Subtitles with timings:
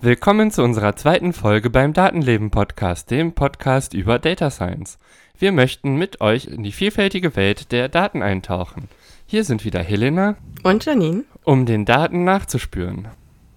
[0.00, 4.98] Willkommen zu unserer zweiten Folge beim Datenleben Podcast, dem Podcast über Data Science.
[5.38, 8.88] Wir möchten mit euch in die vielfältige Welt der Daten eintauchen.
[9.30, 13.08] Hier sind wieder Helena und Janine, um den Daten nachzuspüren.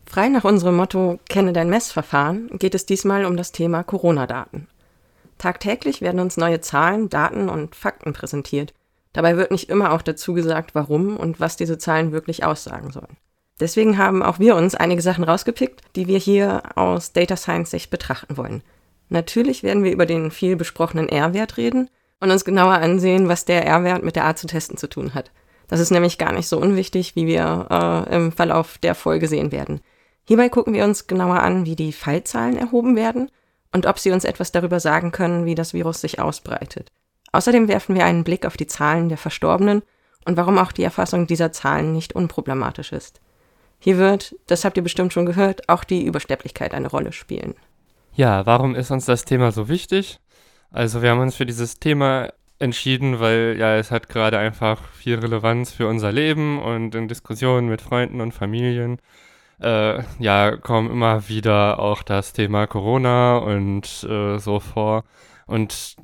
[0.05, 4.67] Frei nach unserem Motto Kenne dein Messverfahren geht es diesmal um das Thema Corona-Daten.
[5.37, 8.73] Tagtäglich werden uns neue Zahlen, Daten und Fakten präsentiert.
[9.13, 13.15] Dabei wird nicht immer auch dazu gesagt, warum und was diese Zahlen wirklich aussagen sollen.
[13.61, 17.89] Deswegen haben auch wir uns einige Sachen rausgepickt, die wir hier aus Data Science Sicht
[17.89, 18.61] betrachten wollen.
[19.07, 23.65] Natürlich werden wir über den viel besprochenen R-Wert reden und uns genauer ansehen, was der
[23.65, 25.31] R-Wert mit der Art zu testen zu tun hat.
[25.71, 27.67] Das ist nämlich gar nicht so unwichtig, wie wir
[28.09, 29.79] äh, im Verlauf der Folge sehen werden.
[30.25, 33.31] Hierbei gucken wir uns genauer an, wie die Fallzahlen erhoben werden
[33.71, 36.91] und ob sie uns etwas darüber sagen können, wie das Virus sich ausbreitet.
[37.31, 39.81] Außerdem werfen wir einen Blick auf die Zahlen der Verstorbenen
[40.25, 43.21] und warum auch die Erfassung dieser Zahlen nicht unproblematisch ist.
[43.79, 47.55] Hier wird, das habt ihr bestimmt schon gehört, auch die Übersterblichkeit eine Rolle spielen.
[48.13, 50.19] Ja, warum ist uns das Thema so wichtig?
[50.69, 55.19] Also wir haben uns für dieses Thema entschieden, weil ja, es hat gerade einfach viel
[55.19, 58.99] Relevanz für unser Leben und in Diskussionen mit Freunden und Familien.
[59.61, 65.03] Äh, ja, kommen immer wieder auch das Thema Corona und äh, so vor.
[65.47, 65.95] Und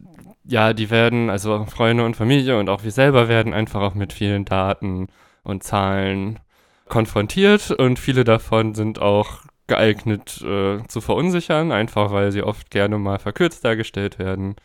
[0.45, 4.13] ja, die werden, also Freunde und Familie und auch wir selber werden einfach auch mit
[4.13, 5.07] vielen Daten
[5.43, 6.39] und Zahlen
[6.87, 12.97] konfrontiert und viele davon sind auch geeignet äh, zu verunsichern, einfach weil sie oft gerne
[12.97, 14.55] mal verkürzt dargestellt werden.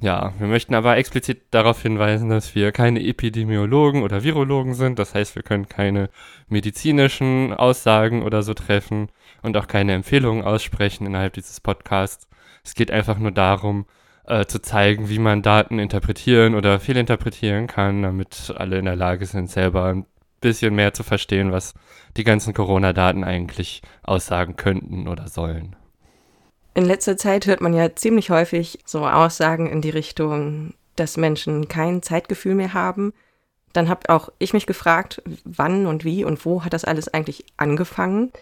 [0.00, 4.98] Ja, wir möchten aber explizit darauf hinweisen, dass wir keine Epidemiologen oder Virologen sind.
[4.98, 6.08] Das heißt, wir können keine
[6.48, 9.10] medizinischen Aussagen oder so treffen
[9.42, 12.28] und auch keine Empfehlungen aussprechen innerhalb dieses Podcasts.
[12.64, 13.86] Es geht einfach nur darum,
[14.26, 19.26] äh, zu zeigen, wie man Daten interpretieren oder fehlinterpretieren kann, damit alle in der Lage
[19.26, 20.06] sind, selber ein
[20.40, 21.74] bisschen mehr zu verstehen, was
[22.16, 25.76] die ganzen Corona-Daten eigentlich aussagen könnten oder sollen.
[26.74, 31.68] In letzter Zeit hört man ja ziemlich häufig so Aussagen in die Richtung, dass Menschen
[31.68, 33.12] kein Zeitgefühl mehr haben.
[33.72, 37.44] Dann habe auch ich mich gefragt, wann und wie und wo hat das alles eigentlich
[37.56, 38.32] angefangen?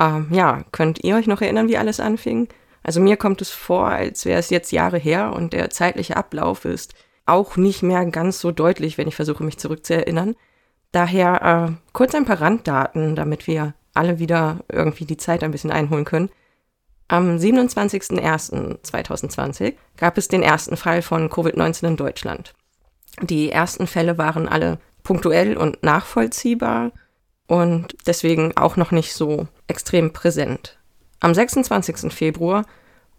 [0.00, 2.48] Ähm, ja, könnt ihr euch noch erinnern, wie alles anfing?
[2.82, 6.64] Also mir kommt es vor, als wäre es jetzt Jahre her und der zeitliche Ablauf
[6.64, 6.94] ist
[7.26, 10.36] auch nicht mehr ganz so deutlich, wenn ich versuche, mich zurückzuerinnern.
[10.92, 15.70] Daher äh, kurz ein paar Randdaten, damit wir alle wieder irgendwie die Zeit ein bisschen
[15.70, 16.30] einholen können.
[17.08, 22.52] Am 27.01.2020 gab es den ersten Fall von Covid-19 in Deutschland.
[23.22, 26.92] Die ersten Fälle waren alle punktuell und nachvollziehbar
[27.46, 30.76] und deswegen auch noch nicht so extrem präsent.
[31.20, 32.12] Am 26.
[32.12, 32.66] Februar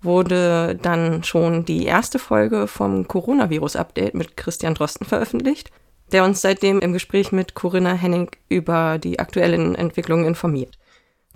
[0.01, 5.71] wurde dann schon die erste Folge vom Coronavirus-Update mit Christian Drosten veröffentlicht
[6.11, 10.77] der uns seitdem im Gespräch mit Corinna Henning über die aktuellen Entwicklungen informiert.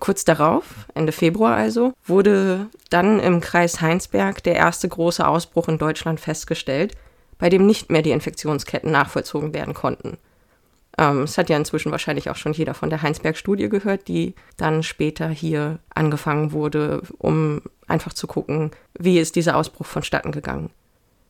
[0.04, 0.66] Kurz darauf,
[0.96, 6.98] Ende Februar also, wurde dann im Kreis Heinsberg der erste große Ausbruch in Deutschland festgestellt,
[7.40, 10.18] bei dem nicht mehr die Infektionsketten nachvollzogen werden konnten.
[10.98, 14.84] Ähm, es hat ja inzwischen wahrscheinlich auch schon jeder von der Heinsberg-Studie gehört, die dann
[14.84, 20.70] später hier angefangen wurde, um einfach zu gucken, wie ist dieser Ausbruch vonstatten gegangen.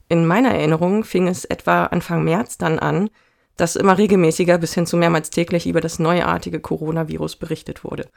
[0.10, 3.12] In meiner Erinnerung fing es etwa Anfang März dann an,
[3.56, 8.08] dass immer regelmäßiger bis hin zu mehrmals täglich über das neuartige Coronavirus berichtet wurde.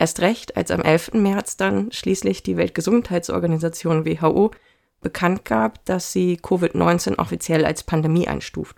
[0.00, 1.12] Erst recht, als am 11.
[1.12, 4.50] März dann schließlich die Weltgesundheitsorganisation WHO
[5.02, 8.76] bekannt gab, dass sie Covid-19 offiziell als Pandemie einstuft.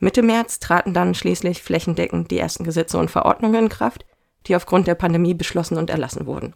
[0.00, 4.04] Mitte März traten dann schließlich flächendeckend die ersten Gesetze und Verordnungen in Kraft,
[4.48, 6.54] die aufgrund der Pandemie beschlossen und erlassen wurden.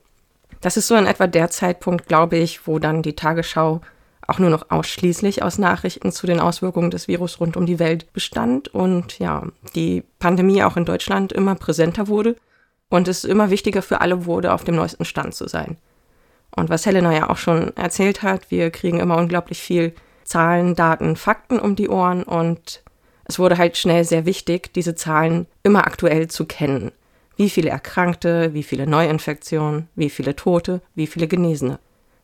[0.62, 3.82] Das ist so in etwa der Zeitpunkt, glaube ich, wo dann die Tagesschau
[4.26, 8.12] auch nur noch ausschließlich aus Nachrichten zu den Auswirkungen des Virus rund um die Welt
[8.12, 9.44] bestand und ja,
[9.76, 12.34] die Pandemie auch in Deutschland immer präsenter wurde
[12.90, 15.76] und es immer wichtiger für alle wurde, auf dem neuesten Stand zu sein.
[16.54, 19.94] Und was Helena ja auch schon erzählt hat, wir kriegen immer unglaublich viel
[20.24, 22.82] Zahlen, Daten, Fakten um die Ohren und
[23.24, 26.92] es wurde halt schnell sehr wichtig, diese Zahlen immer aktuell zu kennen.
[27.36, 31.78] Wie viele Erkrankte, wie viele Neuinfektionen, wie viele Tote, wie viele Genesene.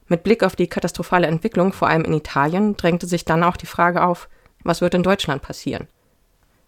[0.09, 3.67] Mit Blick auf die katastrophale Entwicklung, vor allem in Italien, drängte sich dann auch die
[3.67, 4.29] Frage auf,
[4.65, 5.89] was wird in Deutschland passieren?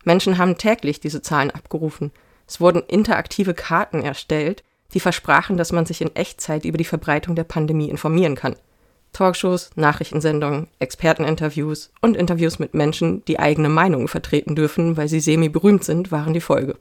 [0.04, 2.12] Menschen haben täglich diese Zahlen abgerufen.
[2.46, 4.62] Es wurden interaktive Karten erstellt,
[4.94, 8.56] die versprachen, dass man sich in Echtzeit über die Verbreitung der Pandemie informieren kann.
[9.12, 15.84] Talkshows, Nachrichtensendungen, Experteninterviews und Interviews mit Menschen, die eigene Meinungen vertreten dürfen, weil sie semi-berühmt
[15.84, 16.76] sind, waren die Folge.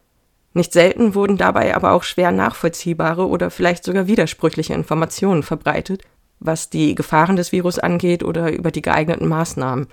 [0.54, 6.04] Nicht selten wurden dabei aber auch schwer nachvollziehbare oder vielleicht sogar widersprüchliche Informationen verbreitet,
[6.40, 9.88] was die Gefahren des Virus angeht oder über die geeigneten Maßnahmen.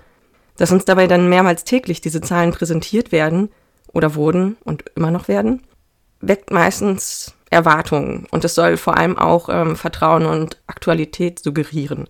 [0.57, 3.49] Dass uns dabei dann mehrmals täglich diese Zahlen präsentiert werden
[3.93, 5.61] oder wurden und immer noch werden,
[6.19, 12.09] weckt meistens Erwartungen und es soll vor allem auch ähm, Vertrauen und Aktualität suggerieren.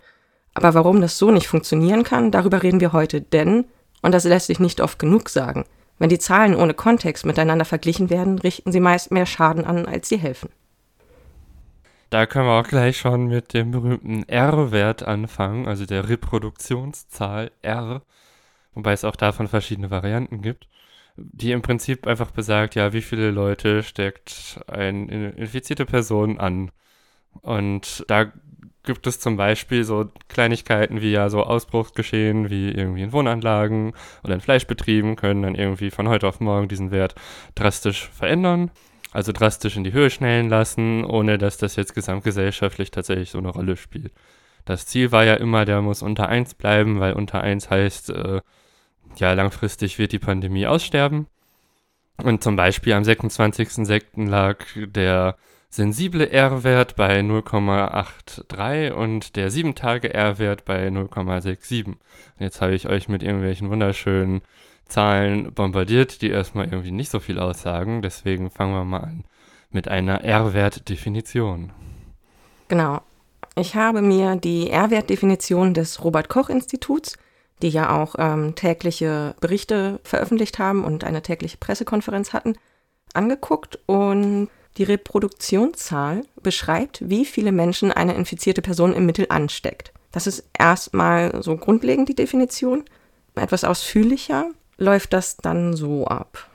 [0.53, 3.65] Aber warum das so nicht funktionieren kann, darüber reden wir heute, denn,
[4.01, 5.65] und das lässt sich nicht oft genug sagen,
[5.99, 10.09] wenn die Zahlen ohne Kontext miteinander verglichen werden, richten sie meist mehr Schaden an, als
[10.09, 10.49] sie helfen.
[12.09, 18.03] Da können wir auch gleich schon mit dem berühmten R-Wert anfangen, also der Reproduktionszahl R,
[18.75, 20.67] wobei es auch davon verschiedene Varianten gibt,
[21.15, 26.71] die im Prinzip einfach besagt, ja, wie viele Leute steckt eine infizierte Person an.
[27.41, 28.31] Und da
[28.83, 33.93] gibt es zum Beispiel so Kleinigkeiten wie ja so Ausbruchsgeschehen wie irgendwie in Wohnanlagen
[34.23, 37.15] oder in Fleischbetrieben können dann irgendwie von heute auf morgen diesen Wert
[37.55, 38.71] drastisch verändern.
[39.11, 43.49] Also drastisch in die Höhe schnellen lassen, ohne dass das jetzt gesamtgesellschaftlich tatsächlich so eine
[43.49, 44.11] Rolle spielt.
[44.65, 48.41] Das Ziel war ja immer, der muss unter 1 bleiben, weil unter 1 heißt, äh,
[49.19, 51.27] ja, langfristig wird die Pandemie aussterben.
[52.21, 54.27] Und zum Beispiel am 26.06.
[54.29, 55.35] lag der
[55.69, 61.95] sensible R-Wert bei 0,83 und der 7-Tage-R-Wert bei 0,67.
[62.37, 64.41] Jetzt habe ich euch mit irgendwelchen wunderschönen
[64.85, 68.03] Zahlen bombardiert, die erstmal irgendwie nicht so viel aussagen.
[68.03, 69.23] Deswegen fangen wir mal an
[69.71, 71.71] mit einer R-Wert-Definition.
[72.67, 73.01] Genau.
[73.55, 77.17] Ich habe mir die R-Wert-Definition des Robert-Koch-Instituts,
[77.63, 82.55] die ja auch ähm, tägliche Berichte veröffentlicht haben und eine tägliche Pressekonferenz hatten,
[83.13, 89.93] angeguckt und die Reproduktionszahl beschreibt, wie viele Menschen eine infizierte Person im Mittel ansteckt.
[90.11, 92.83] Das ist erstmal so grundlegend die Definition.
[93.35, 96.49] Etwas ausführlicher läuft das dann so ab.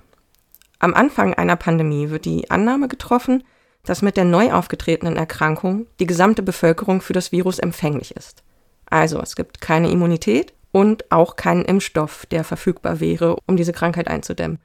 [0.79, 3.45] Am Anfang einer Pandemie wird die Annahme getroffen,
[3.85, 8.43] dass mit der neu aufgetretenen Erkrankung die gesamte Bevölkerung für das Virus empfänglich ist.
[8.91, 14.09] Also es gibt keine Immunität und auch keinen Impfstoff, der verfügbar wäre, um diese Krankheit
[14.09, 14.59] einzudämmen.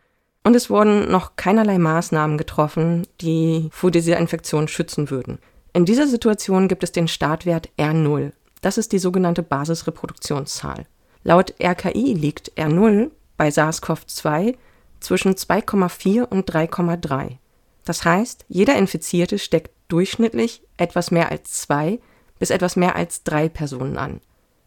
[0.43, 5.39] Und es wurden noch keinerlei Maßnahmen getroffen, die vor dieser Infektion schützen würden.
[5.71, 8.33] In dieser Situation gibt es den Startwert R0.
[8.61, 10.85] Das ist die sogenannte Basisreproduktionszahl.
[11.23, 14.55] Laut RKI liegt R0 bei SARS-CoV-2
[14.99, 17.37] zwischen 2,4 und 3,3.
[17.85, 21.99] Das heißt, jeder Infizierte steckt durchschnittlich etwas mehr als zwei
[22.39, 24.19] bis etwas mehr als drei Personen an.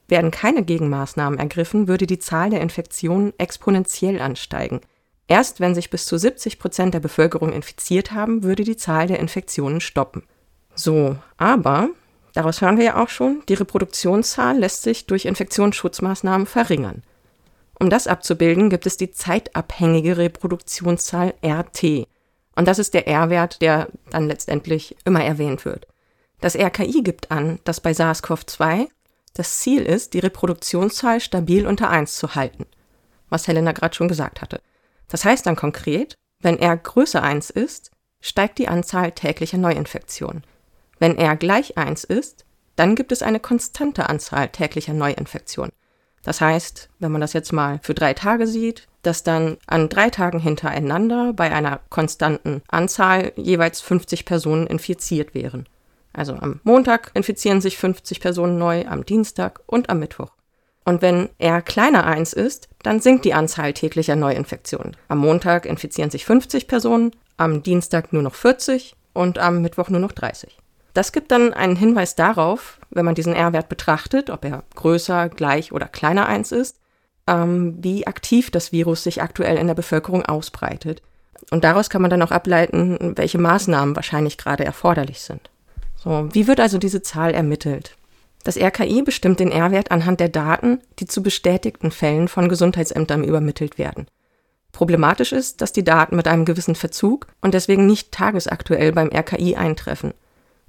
[0.09, 4.81] Werden keine Gegenmaßnahmen ergriffen, würde die Zahl der Infektionen exponentiell ansteigen–
[5.29, 9.19] Erst wenn sich bis zu 70 Prozent der Bevölkerung infiziert haben, würde die Zahl der
[9.19, 10.23] Infektionen stoppen.
[10.75, 11.91] So, aber,
[12.33, 17.03] daraus hören wir ja auch schon, die Reproduktionszahl lässt sich durch Infektionsschutzmaßnahmen verringern.
[17.79, 22.07] Um das abzubilden, gibt es die zeitabhängige Reproduktionszahl RT.
[22.55, 25.87] Und das ist der R-Wert, der dann letztendlich immer erwähnt wird.
[26.41, 28.89] Das RKI gibt an, dass bei SARS-CoV-2
[29.37, 32.65] das Ziel ist, die Reproduktionszahl stabil unter 1 zu halten.
[33.29, 34.61] Was Helena gerade schon gesagt hatte.
[35.09, 37.91] Das heißt dann konkret, wenn R größer 1 ist,
[38.21, 40.43] steigt die Anzahl täglicher Neuinfektionen.
[40.99, 42.47] Wenn R gleich 1 ist,
[42.77, 45.73] dann gibt es eine konstante Anzahl täglicher Neuinfektionen.
[46.23, 50.11] Das heißt, wenn man das jetzt mal für drei Tage sieht, dass dann an drei
[50.11, 55.69] Tagen hintereinander bei einer konstanten Anzahl jeweils 50 Personen infiziert wären.
[56.17, 60.33] Also am Montag infizieren sich 50 Personen neu, am Dienstag und am Mittwoch.
[60.85, 64.97] Und wenn R kleiner 1 ist, dann sinkt die Anzahl täglicher Neuinfektionen.
[65.09, 70.01] Am Montag infizieren sich 50 Personen, am Dienstag nur noch 40 und am Mittwoch nur
[70.01, 70.57] noch 30.
[70.95, 75.73] Das gibt dann einen Hinweis darauf, wenn man diesen R-Wert betrachtet, ob er größer, gleich
[75.73, 76.79] oder kleiner 1 ist,
[77.27, 81.03] ähm, wie aktiv das Virus sich aktuell in der Bevölkerung ausbreitet.
[81.51, 85.51] Und daraus kann man dann auch ableiten, welche Maßnahmen wahrscheinlich gerade erforderlich sind.
[86.07, 87.97] So, wie wird also diese Zahl ermittelt?
[88.45, 93.77] Das RKI bestimmt den R-Wert anhand der Daten, die zu bestätigten Fällen von Gesundheitsämtern übermittelt
[93.77, 94.07] werden.
[94.71, 99.57] Problematisch ist, dass die Daten mit einem gewissen Verzug und deswegen nicht tagesaktuell beim RKI
[99.57, 100.15] eintreffen.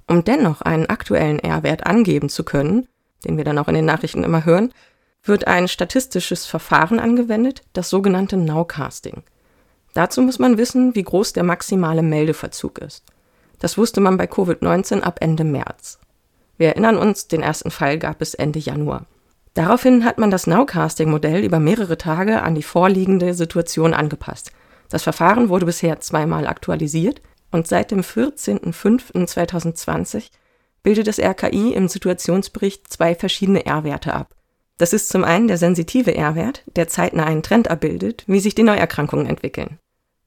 [0.08, 2.88] Um dennoch einen aktuellen R-Wert angeben zu können,
[3.24, 4.74] den wir dann auch in den Nachrichten immer hören,
[5.22, 9.22] wird ein statistisches Verfahren angewendet, das sogenannte Nowcasting.
[9.94, 13.04] Dazu muss man wissen, wie groß der maximale Meldeverzug ist.
[13.58, 15.98] Das wusste man bei Covid-19 ab Ende März.
[16.56, 19.06] Wir erinnern uns, den ersten Fall gab es Ende Januar.
[19.54, 24.52] Daraufhin hat man das Nowcasting-Modell über mehrere Tage an die vorliegende Situation angepasst.
[24.88, 30.28] Das Verfahren wurde bisher zweimal aktualisiert und seit dem 14.05.2020
[30.82, 34.34] bildet das RKI im Situationsbericht zwei verschiedene R-Werte ab.
[34.78, 38.62] Das ist zum einen der sensitive R-Wert, der zeitnah einen Trend abbildet, wie sich die
[38.62, 39.78] Neuerkrankungen entwickeln.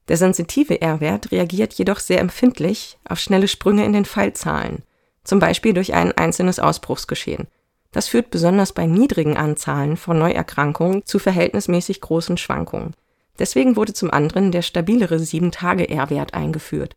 [0.08, 4.82] Der sensitive R-Wert reagiert jedoch sehr empfindlich auf schnelle Sprünge in den Fallzahlen,
[5.24, 7.46] zum Beispiel durch ein einzelnes Ausbruchsgeschehen.
[7.92, 12.94] Das führt besonders bei niedrigen Anzahlen von Neuerkrankungen zu verhältnismäßig großen Schwankungen.
[13.38, 16.96] Deswegen wurde zum anderen der stabilere 7-Tage-R-Wert eingeführt.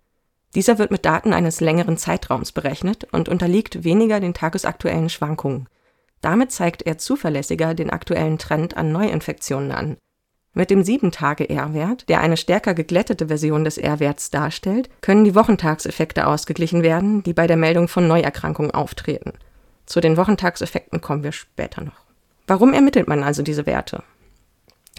[0.56, 5.68] Dieser wird mit Daten eines längeren Zeitraums berechnet und unterliegt weniger den tagesaktuellen Schwankungen.
[6.22, 9.98] Damit zeigt er zuverlässiger den aktuellen Trend an Neuinfektionen an.
[10.58, 16.82] Mit dem 7-Tage-R-Wert, der eine stärker geglättete Version des R-Werts darstellt, können die Wochentagseffekte ausgeglichen
[16.82, 19.34] werden, die bei der Meldung von Neuerkrankungen auftreten.
[19.86, 22.06] Zu den Wochentagseffekten kommen wir später noch.
[22.48, 24.02] Warum ermittelt man also diese Werte?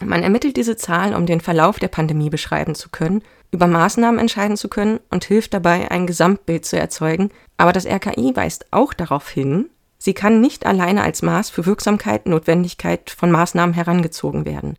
[0.05, 4.59] Man ermittelt diese Zahlen, um den Verlauf der Pandemie beschreiben zu können, über Maßnahmen entscheiden
[4.59, 7.31] zu können und hilft dabei, ein Gesamtbild zu erzeugen.
[7.57, 12.27] Aber das RKI weist auch darauf hin, sie kann nicht alleine als Maß für Wirksamkeit,
[12.27, 14.77] Notwendigkeit von Maßnahmen herangezogen werden.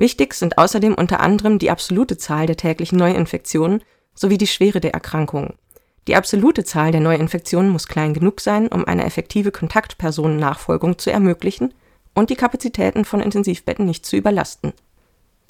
[0.00, 3.82] Wichtig sind außerdem unter anderem die absolute Zahl der täglichen Neuinfektionen
[4.14, 5.52] sowie die Schwere der Erkrankungen.
[6.08, 11.74] Die absolute Zahl der Neuinfektionen muss klein genug sein, um eine effektive Kontaktpersonennachfolgung zu ermöglichen
[12.14, 14.72] und die Kapazitäten von Intensivbetten nicht zu überlasten.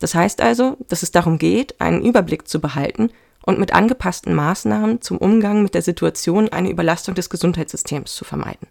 [0.00, 3.12] Das heißt also, dass es darum geht, einen Überblick zu behalten
[3.46, 8.66] und mit angepassten Maßnahmen zum Umgang mit der Situation eine Überlastung des Gesundheitssystems zu vermeiden.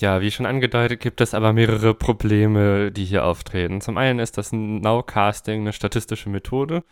[0.00, 3.80] Ja, wie schon angedeutet, gibt es aber mehrere Probleme, die hier auftreten.
[3.80, 6.82] Zum einen ist das Nowcasting eine statistische Methode,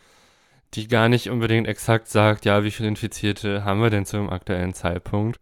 [0.74, 4.72] die gar nicht unbedingt exakt sagt, ja, wie viele Infizierte haben wir denn zum aktuellen
[4.72, 5.40] Zeitpunkt.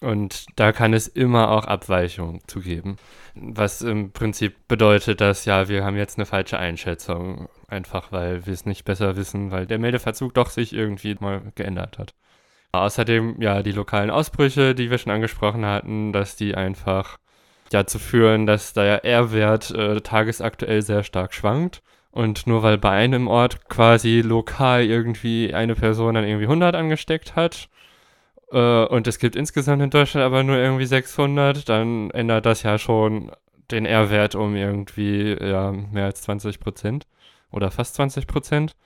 [0.00, 2.96] Und da kann es immer auch Abweichungen zu geben.
[3.34, 7.48] Was im Prinzip bedeutet, dass ja, wir haben jetzt eine falsche Einschätzung.
[7.68, 11.98] Einfach weil wir es nicht besser wissen, weil der Meldeverzug doch sich irgendwie mal geändert
[11.98, 12.14] hat.
[12.82, 17.18] Außerdem, ja, die lokalen Ausbrüche, die wir schon angesprochen hatten, dass die einfach
[17.70, 21.82] dazu führen, dass der R-Wert äh, tagesaktuell sehr stark schwankt.
[22.10, 27.34] Und nur weil bei einem Ort quasi lokal irgendwie eine Person dann irgendwie 100 angesteckt
[27.34, 27.68] hat
[28.54, 32.78] äh, und es gibt insgesamt in Deutschland aber nur irgendwie 600, dann ändert das ja
[32.78, 33.32] schon
[33.70, 37.06] den R-Wert um irgendwie ja, mehr als 20 Prozent
[37.50, 38.76] oder fast 20 Prozent.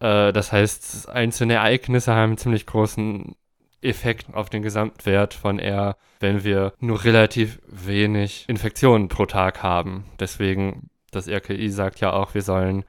[0.00, 3.34] Äh, das heißt, einzelne Ereignisse haben einen ziemlich großen
[3.80, 10.04] Effekt auf den Gesamtwert von R, wenn wir nur relativ wenig Infektionen pro Tag haben.
[10.18, 12.84] Deswegen, das RKI sagt ja auch, wir sollen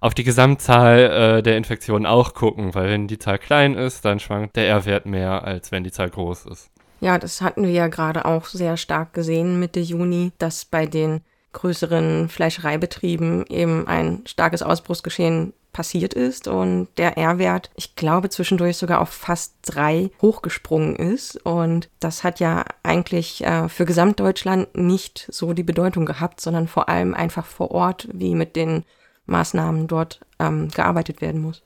[0.00, 4.20] auf die Gesamtzahl äh, der Infektionen auch gucken, weil wenn die Zahl klein ist, dann
[4.20, 6.70] schwankt der R-Wert mehr, als wenn die Zahl groß ist.
[7.00, 11.20] Ja, das hatten wir ja gerade auch sehr stark gesehen Mitte Juni, dass bei den
[11.54, 19.00] größeren Fleischereibetrieben eben ein starkes Ausbruchsgeschehen passiert ist und der R-Wert, ich glaube, zwischendurch sogar
[19.00, 21.36] auf fast drei hochgesprungen ist.
[21.44, 26.88] Und das hat ja eigentlich äh, für Gesamtdeutschland nicht so die Bedeutung gehabt, sondern vor
[26.88, 28.84] allem einfach vor Ort, wie mit den
[29.26, 31.62] Maßnahmen dort ähm, gearbeitet werden muss.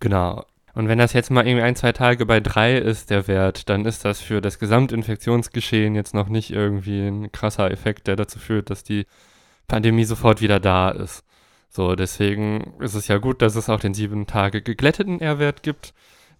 [0.00, 0.44] Genau.
[0.76, 3.86] Und wenn das jetzt mal irgendwie ein, zwei Tage bei drei ist, der Wert, dann
[3.86, 8.68] ist das für das Gesamtinfektionsgeschehen jetzt noch nicht irgendwie ein krasser Effekt, der dazu führt,
[8.68, 9.06] dass die
[9.68, 11.24] Pandemie sofort wieder da ist.
[11.70, 15.94] So, deswegen ist es ja gut, dass es auch den sieben Tage geglätteten R-Wert gibt,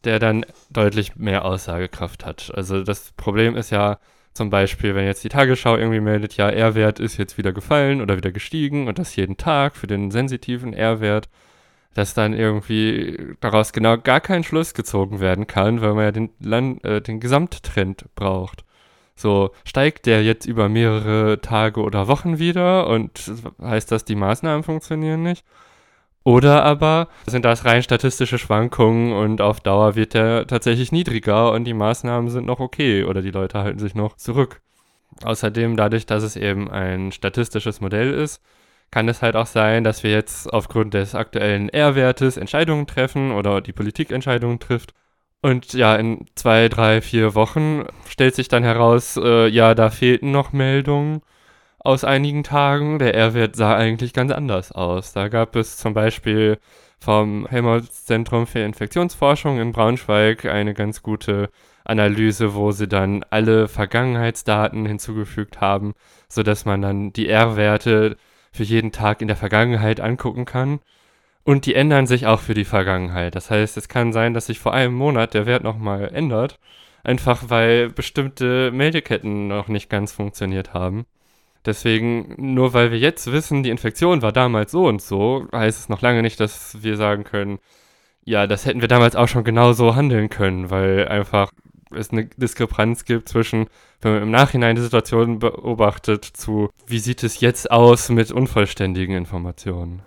[0.05, 2.53] der dann deutlich mehr Aussagekraft hat.
[2.55, 3.99] Also das Problem ist ja
[4.35, 8.19] zum Beispiel, wenn jetzt die Tagesschau irgendwie meldet, ja, R-Wert ist jetzt wieder gefallen oder
[8.19, 11.31] wieder gestiegen und das jeden Tag für den sensitiven R-Wert,
[11.97, 16.31] dass dann irgendwie daraus genau gar kein Schluss gezogen werden kann, weil man ja den,
[16.41, 18.65] Land, äh, den Gesamttrend braucht.
[19.15, 24.63] So, steigt der jetzt über mehrere Tage oder Wochen wieder und heißt das, die Maßnahmen
[24.63, 25.43] funktionieren nicht?
[26.23, 31.65] Oder aber sind das rein statistische Schwankungen und auf Dauer wird der tatsächlich niedriger und
[31.65, 34.61] die Maßnahmen sind noch okay oder die Leute halten sich noch zurück.
[35.23, 38.43] Außerdem, dadurch, dass es eben ein statistisches Modell ist,
[38.91, 43.61] kann es halt auch sein, dass wir jetzt aufgrund des aktuellen R-Wertes Entscheidungen treffen oder
[43.61, 44.95] die Politik Entscheidungen trifft
[45.43, 50.33] und ja, in zwei, drei, vier Wochen stellt sich dann heraus, äh, ja, da fehlten
[50.33, 51.21] noch Meldungen
[51.79, 52.99] aus einigen Tagen.
[52.99, 55.13] Der R-Wert sah eigentlich ganz anders aus.
[55.13, 56.59] Da gab es zum Beispiel
[56.99, 61.51] vom Helmholtz-Zentrum für Infektionsforschung in Braunschweig eine ganz gute
[61.85, 65.95] Analyse, wo sie dann alle Vergangenheitsdaten hinzugefügt haben,
[66.29, 68.17] sodass man dann die R-Werte
[68.57, 70.81] für jeden Tag in der Vergangenheit angucken kann.
[71.45, 73.37] Und die ändern sich auch für die Vergangenheit.
[73.37, 76.59] Das heißt, es kann sein, dass sich vor einem Monat der Wert nochmal ändert,
[77.05, 81.07] einfach weil bestimmte Meldeketten noch nicht ganz funktioniert haben.
[81.65, 85.89] Deswegen, nur weil wir jetzt wissen, die Infektion war damals so und so, heißt es
[85.89, 87.59] noch lange nicht, dass wir sagen können,
[88.25, 91.53] ja, das hätten wir damals auch schon genauso handeln können, weil einfach
[91.95, 93.67] es eine Diskrepanz gibt zwischen,
[94.01, 99.15] wenn man im Nachhinein die Situation beobachtet, zu, wie sieht es jetzt aus mit unvollständigen
[99.15, 100.03] Informationen.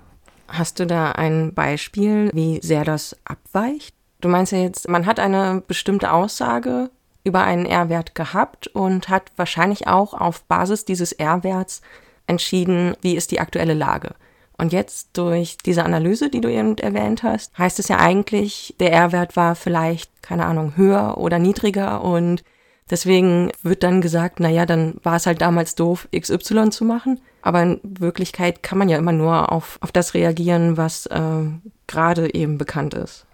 [0.47, 3.95] Hast du da ein Beispiel, wie sehr das abweicht?
[4.21, 6.89] Du meinst ja jetzt, man hat eine bestimmte Aussage
[7.23, 11.81] über einen R-Wert gehabt und hat wahrscheinlich auch auf Basis dieses R-Werts
[12.27, 14.15] entschieden, wie ist die aktuelle Lage.
[14.59, 18.91] Und jetzt durch diese Analyse, die du eben erwähnt hast, heißt es ja eigentlich, der
[18.91, 22.43] R-Wert war vielleicht, keine Ahnung, höher oder niedriger und
[22.89, 27.21] deswegen wird dann gesagt, naja, dann war es halt damals doof, XY zu machen.
[27.41, 31.43] Aber in Wirklichkeit kann man ja immer nur auf, auf das reagieren, was äh,
[31.87, 33.25] gerade eben bekannt ist.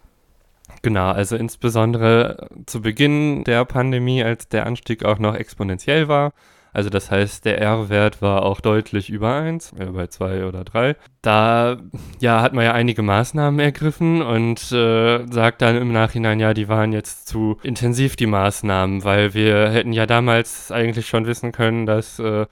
[0.83, 6.33] Genau, also insbesondere zu Beginn der Pandemie, als der Anstieg auch noch exponentiell war,
[6.75, 10.97] also das heißt, der R-Wert war auch deutlich über 1, äh, bei 2 oder 3.
[11.21, 11.77] Da
[12.19, 16.67] ja, hat man ja einige Maßnahmen ergriffen und äh, sagt dann im Nachhinein, ja, die
[16.67, 21.85] waren jetzt zu intensiv, die Maßnahmen, weil wir hätten ja damals eigentlich schon wissen können,
[21.85, 22.45] dass äh,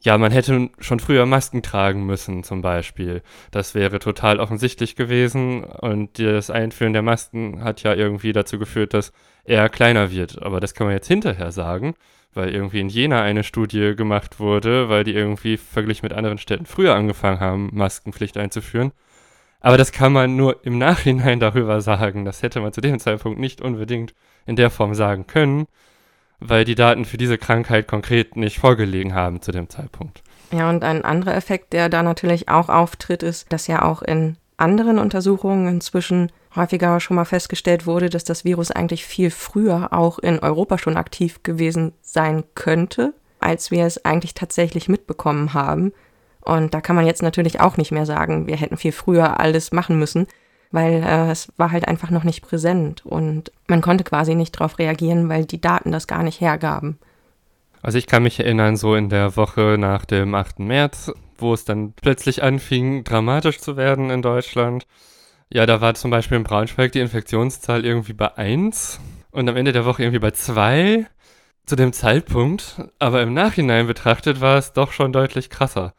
[0.00, 3.22] ja, man hätte schon früher Masken tragen müssen, zum Beispiel.
[3.52, 5.62] Das wäre total offensichtlich gewesen.
[5.62, 9.12] Und das Einführen der Masken hat ja irgendwie dazu geführt, dass
[9.50, 10.40] er kleiner wird.
[10.42, 11.94] Aber das kann man jetzt hinterher sagen
[12.34, 16.66] weil irgendwie in Jena eine Studie gemacht wurde, weil die irgendwie verglichen mit anderen Städten
[16.66, 18.92] früher angefangen haben, Maskenpflicht einzuführen.
[19.60, 22.24] Aber das kann man nur im Nachhinein darüber sagen.
[22.24, 24.14] Das hätte man zu dem Zeitpunkt nicht unbedingt
[24.46, 25.66] in der Form sagen können,
[26.38, 30.22] weil die Daten für diese Krankheit konkret nicht vorgelegen haben zu dem Zeitpunkt.
[30.52, 34.36] Ja, und ein anderer Effekt, der da natürlich auch auftritt, ist, dass ja auch in
[34.56, 40.18] anderen Untersuchungen inzwischen häufiger schon mal festgestellt wurde, dass das Virus eigentlich viel früher auch
[40.18, 45.92] in Europa schon aktiv gewesen sein könnte, als wir es eigentlich tatsächlich mitbekommen haben.
[46.40, 49.72] Und da kann man jetzt natürlich auch nicht mehr sagen, wir hätten viel früher alles
[49.72, 50.26] machen müssen,
[50.72, 54.78] weil äh, es war halt einfach noch nicht präsent und man konnte quasi nicht darauf
[54.78, 56.98] reagieren, weil die Daten das gar nicht hergaben.
[57.82, 60.60] Also ich kann mich erinnern, so in der Woche nach dem 8.
[60.60, 64.86] März, wo es dann plötzlich anfing, dramatisch zu werden in Deutschland.
[65.52, 69.00] Ja, da war zum Beispiel in Braunschweig die Infektionszahl irgendwie bei 1
[69.32, 71.06] und am Ende der Woche irgendwie bei 2
[71.66, 72.80] zu dem Zeitpunkt.
[73.00, 75.94] Aber im Nachhinein betrachtet war es doch schon deutlich krasser,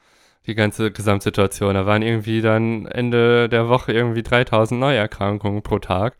[0.47, 1.73] die ganze Gesamtsituation.
[1.73, 6.17] Da waren irgendwie dann Ende der Woche irgendwie 3000 Neuerkrankungen pro Tag.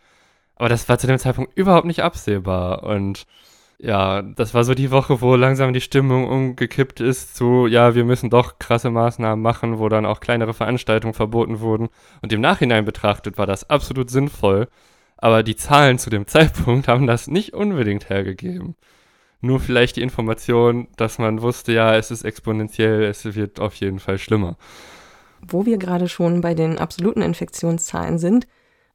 [0.56, 3.26] Aber das war zu dem Zeitpunkt überhaupt nicht absehbar und
[3.84, 8.06] ja, das war so die Woche, wo langsam die Stimmung umgekippt ist zu, ja, wir
[8.06, 11.90] müssen doch krasse Maßnahmen machen, wo dann auch kleinere Veranstaltungen verboten wurden.
[12.22, 14.68] Und im Nachhinein betrachtet war das absolut sinnvoll.
[15.18, 18.76] Aber die Zahlen zu dem Zeitpunkt haben das nicht unbedingt hergegeben.
[19.42, 24.00] Nur vielleicht die Information, dass man wusste, ja, es ist exponentiell, es wird auf jeden
[24.00, 24.58] Fall schlimmer.
[25.42, 28.46] Wo wir gerade schon bei den absoluten Infektionszahlen sind,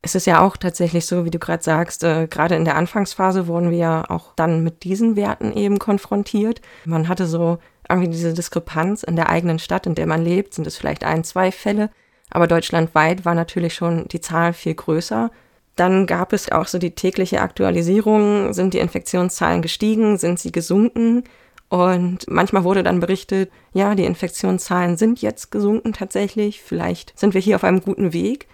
[0.06, 3.48] es ist ja auch tatsächlich so, wie du gerade sagst, äh, gerade in der Anfangsphase
[3.48, 6.60] wurden wir ja auch dann mit diesen Werten eben konfrontiert.
[6.84, 10.66] Man hatte so irgendwie diese Diskrepanz in der eigenen Stadt, in der man lebt, sind
[10.66, 11.90] es vielleicht ein, zwei Fälle,
[12.30, 15.32] aber deutschlandweit war natürlich schon die Zahl viel größer.
[15.74, 21.24] Dann gab es auch so die tägliche Aktualisierung, sind die Infektionszahlen gestiegen, sind sie gesunken?
[21.68, 27.40] Und manchmal wurde dann berichtet, ja, die Infektionszahlen sind jetzt gesunken tatsächlich, vielleicht sind wir
[27.40, 28.46] hier auf einem guten Weg.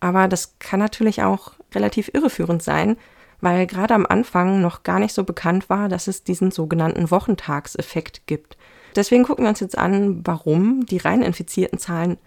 [0.00, 2.96] Aber das kann natürlich auch relativ irreführend sein,
[3.40, 8.26] weil gerade am Anfang noch gar nicht so bekannt war, dass es diesen sogenannten Wochentagseffekt
[8.26, 8.56] gibt.
[8.96, 12.18] Deswegen gucken wir uns jetzt an, warum die rein infizierten Zahlen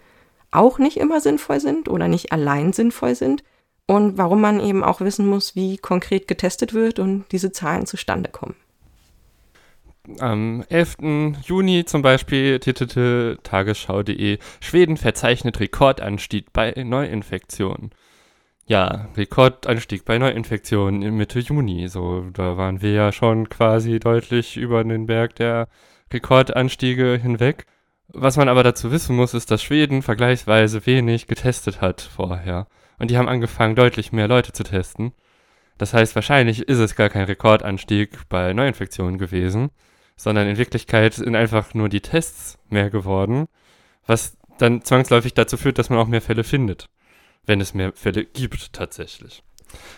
[0.50, 3.42] auch nicht immer sinnvoll sind oder nicht allein sinnvoll sind
[3.86, 8.30] und warum man eben auch wissen muss, wie konkret getestet wird und diese Zahlen zustande
[8.30, 8.54] kommen.
[10.18, 10.96] Am 11.
[11.44, 17.90] Juni zum Beispiel titelte tagesschau.de, Schweden verzeichnet Rekordanstieg bei Neuinfektionen.
[18.66, 21.86] Ja, Rekordanstieg bei Neuinfektionen Mitte Juni.
[21.86, 25.68] So, da waren wir ja schon quasi deutlich über den Berg der
[26.12, 27.66] Rekordanstiege hinweg.
[28.08, 32.66] Was man aber dazu wissen muss, ist, dass Schweden vergleichsweise wenig getestet hat vorher.
[32.98, 35.12] Und die haben angefangen, deutlich mehr Leute zu testen.
[35.78, 39.70] Das heißt, wahrscheinlich ist es gar kein Rekordanstieg bei Neuinfektionen gewesen,
[40.22, 43.48] sondern in Wirklichkeit sind einfach nur die Tests mehr geworden,
[44.06, 46.88] was dann zwangsläufig dazu führt, dass man auch mehr Fälle findet,
[47.44, 49.42] wenn es mehr Fälle gibt tatsächlich.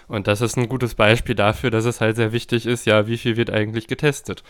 [0.08, 3.18] Und das ist ein gutes Beispiel dafür, dass es halt sehr wichtig ist, ja, wie
[3.18, 4.42] viel wird eigentlich getestet.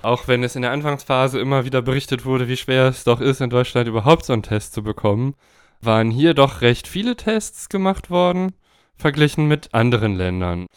[0.00, 3.42] Auch wenn es in der Anfangsphase immer wieder berichtet wurde, wie schwer es doch ist,
[3.42, 5.34] in Deutschland überhaupt so einen Test zu bekommen,
[5.82, 8.54] waren hier doch recht viele Tests gemacht worden,
[8.96, 10.68] verglichen mit anderen Ländern.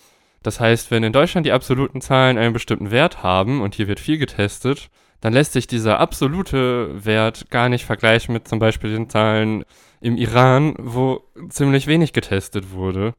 [0.46, 4.00] Das heißt, wenn in Deutschland die absoluten Zahlen einen bestimmten Wert haben und hier wird
[4.00, 9.10] viel getestet, dann lässt sich dieser absolute Wert gar nicht vergleichen mit zum Beispiel den
[9.10, 9.66] Zahlen
[10.02, 13.16] im Iran, wo ziemlich wenig getestet wurde.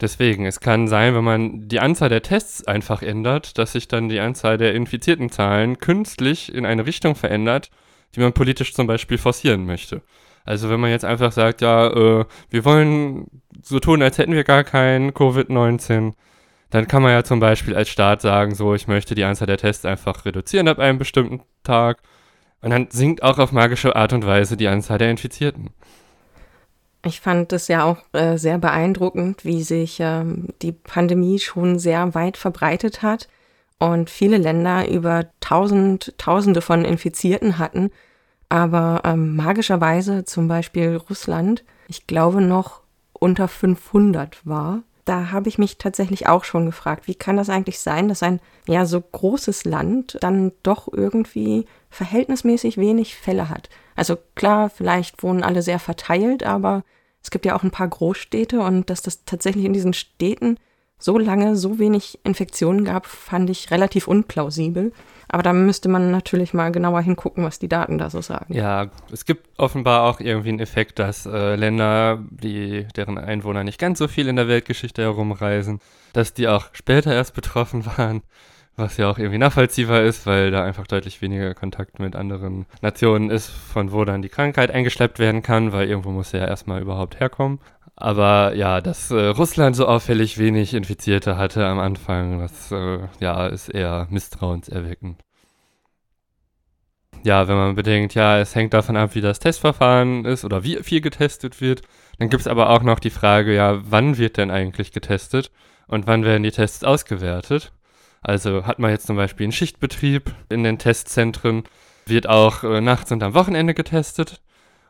[0.00, 4.08] Deswegen, es kann sein, wenn man die Anzahl der Tests einfach ändert, dass sich dann
[4.08, 7.68] die Anzahl der infizierten Zahlen künstlich in eine Richtung verändert,
[8.14, 10.00] die man politisch zum Beispiel forcieren möchte.
[10.46, 13.26] Also wenn man jetzt einfach sagt, ja, äh, wir wollen
[13.60, 16.14] so tun, als hätten wir gar kein Covid-19,
[16.72, 19.58] dann kann man ja zum Beispiel als Staat sagen, so, ich möchte die Anzahl der
[19.58, 21.98] Tests einfach reduzieren ab einem bestimmten Tag.
[22.62, 25.70] Und dann sinkt auch auf magische Art und Weise die Anzahl der Infizierten.
[27.04, 32.14] Ich fand es ja auch äh, sehr beeindruckend, wie sich ähm, die Pandemie schon sehr
[32.14, 33.28] weit verbreitet hat
[33.78, 37.90] und viele Länder über tausend, Tausende von Infizierten hatten.
[38.48, 42.80] Aber ähm, magischerweise zum Beispiel Russland, ich glaube noch
[43.12, 44.82] unter 500 war.
[45.04, 48.40] Da habe ich mich tatsächlich auch schon gefragt, wie kann das eigentlich sein, dass ein
[48.68, 53.68] ja so großes Land dann doch irgendwie verhältnismäßig wenig Fälle hat.
[53.96, 56.84] Also klar, vielleicht wohnen alle sehr verteilt, aber
[57.22, 60.58] es gibt ja auch ein paar Großstädte und dass das tatsächlich in diesen Städten
[61.02, 64.92] so lange so wenig Infektionen gab, fand ich relativ unplausibel.
[65.28, 68.52] Aber da müsste man natürlich mal genauer hingucken, was die Daten da so sagen.
[68.52, 73.78] Ja, es gibt offenbar auch irgendwie einen Effekt, dass äh, Länder, die, deren Einwohner nicht
[73.78, 75.80] ganz so viel in der Weltgeschichte herumreisen,
[76.12, 78.22] dass die auch später erst betroffen waren.
[78.76, 83.28] Was ja auch irgendwie nachvollziehbar ist, weil da einfach deutlich weniger Kontakt mit anderen Nationen
[83.30, 86.80] ist, von wo dann die Krankheit eingeschleppt werden kann, weil irgendwo muss sie ja erstmal
[86.80, 87.60] überhaupt herkommen.
[87.96, 93.46] Aber ja, dass äh, Russland so auffällig wenig Infizierte hatte am Anfang, das äh, ja,
[93.46, 95.22] ist eher misstrauenserweckend.
[97.24, 100.82] Ja, wenn man bedenkt, ja, es hängt davon ab, wie das Testverfahren ist oder wie
[100.82, 101.82] viel getestet wird.
[102.18, 105.52] Dann gibt es aber auch noch die Frage, ja, wann wird denn eigentlich getestet
[105.86, 107.72] und wann werden die Tests ausgewertet?
[108.22, 111.64] Also hat man jetzt zum Beispiel einen Schichtbetrieb in den Testzentren,
[112.06, 114.40] wird auch äh, nachts und am Wochenende getestet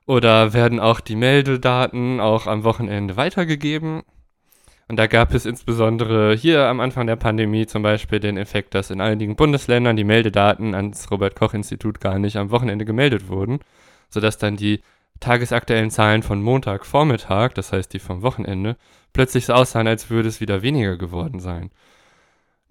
[0.06, 4.02] oder werden auch die Meldedaten auch am Wochenende weitergegeben?
[4.88, 8.90] Und da gab es insbesondere hier am Anfang der Pandemie zum Beispiel den Effekt, dass
[8.90, 13.60] in einigen Bundesländern die Meldedaten ans Robert-Koch-Institut gar nicht am Wochenende gemeldet wurden,
[14.10, 14.82] sodass dann die
[15.20, 18.76] tagesaktuellen Zahlen von Montagvormittag, das heißt die vom Wochenende,
[19.12, 21.70] plötzlich so aussahen, als würde es wieder weniger geworden sein.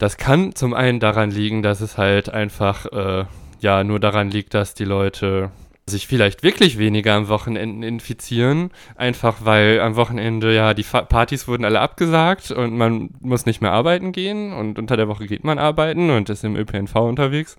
[0.02, 3.26] Das kann zum einen daran liegen, dass es halt einfach äh,
[3.60, 5.52] ja nur daran liegt, dass die Leute
[5.86, 11.66] sich vielleicht wirklich weniger am Wochenende infizieren, einfach weil am Wochenende ja die Partys wurden
[11.66, 15.60] alle abgesagt und man muss nicht mehr arbeiten gehen und unter der Woche geht man
[15.60, 17.58] arbeiten und ist im ÖPNV unterwegs.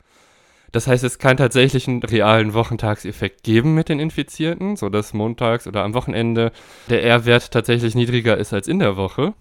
[0.72, 5.84] Das heißt, es kann tatsächlich einen realen Wochentagseffekt geben mit den Infizierten, sodass montags oder
[5.84, 6.50] am Wochenende
[6.90, 9.32] der R-Wert tatsächlich niedriger ist als in der Woche.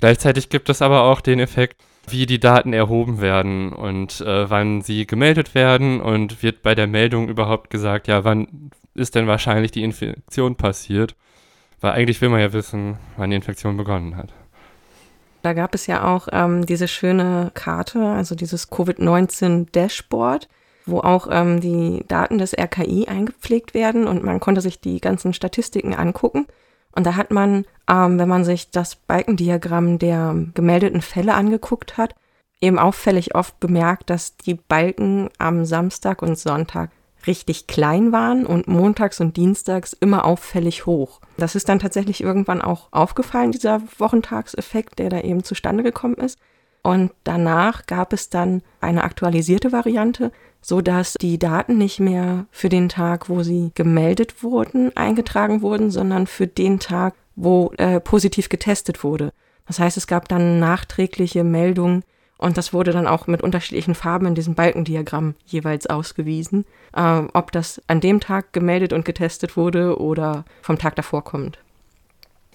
[0.00, 4.82] Gleichzeitig gibt es aber auch den Effekt, wie die Daten erhoben werden und äh, wann
[4.82, 9.70] sie gemeldet werden und wird bei der Meldung überhaupt gesagt, ja, wann ist denn wahrscheinlich
[9.70, 11.14] die Infektion passiert?
[11.80, 14.32] Weil eigentlich will man ja wissen, wann die Infektion begonnen hat.
[15.42, 20.48] Da gab es ja auch ähm, diese schöne Karte, also dieses Covid-19-Dashboard,
[20.84, 25.32] wo auch ähm, die Daten des RKI eingepflegt werden und man konnte sich die ganzen
[25.32, 26.46] Statistiken angucken.
[26.92, 32.14] Und da hat man, ähm, wenn man sich das Balkendiagramm der gemeldeten Fälle angeguckt hat,
[32.60, 36.90] eben auffällig oft bemerkt, dass die Balken am Samstag und Sonntag
[37.26, 41.20] richtig klein waren und montags und dienstags immer auffällig hoch.
[41.36, 46.38] Das ist dann tatsächlich irgendwann auch aufgefallen, dieser Wochentagseffekt, der da eben zustande gekommen ist.
[46.82, 50.32] Und danach gab es dann eine aktualisierte Variante,
[50.68, 55.90] so dass die Daten nicht mehr für den Tag, wo sie gemeldet wurden, eingetragen wurden,
[55.90, 59.32] sondern für den Tag, wo äh, positiv getestet wurde.
[59.66, 62.04] Das heißt, es gab dann nachträgliche Meldungen
[62.36, 67.50] und das wurde dann auch mit unterschiedlichen Farben in diesem Balkendiagramm jeweils ausgewiesen, äh, ob
[67.50, 71.58] das an dem Tag gemeldet und getestet wurde oder vom Tag davor kommt.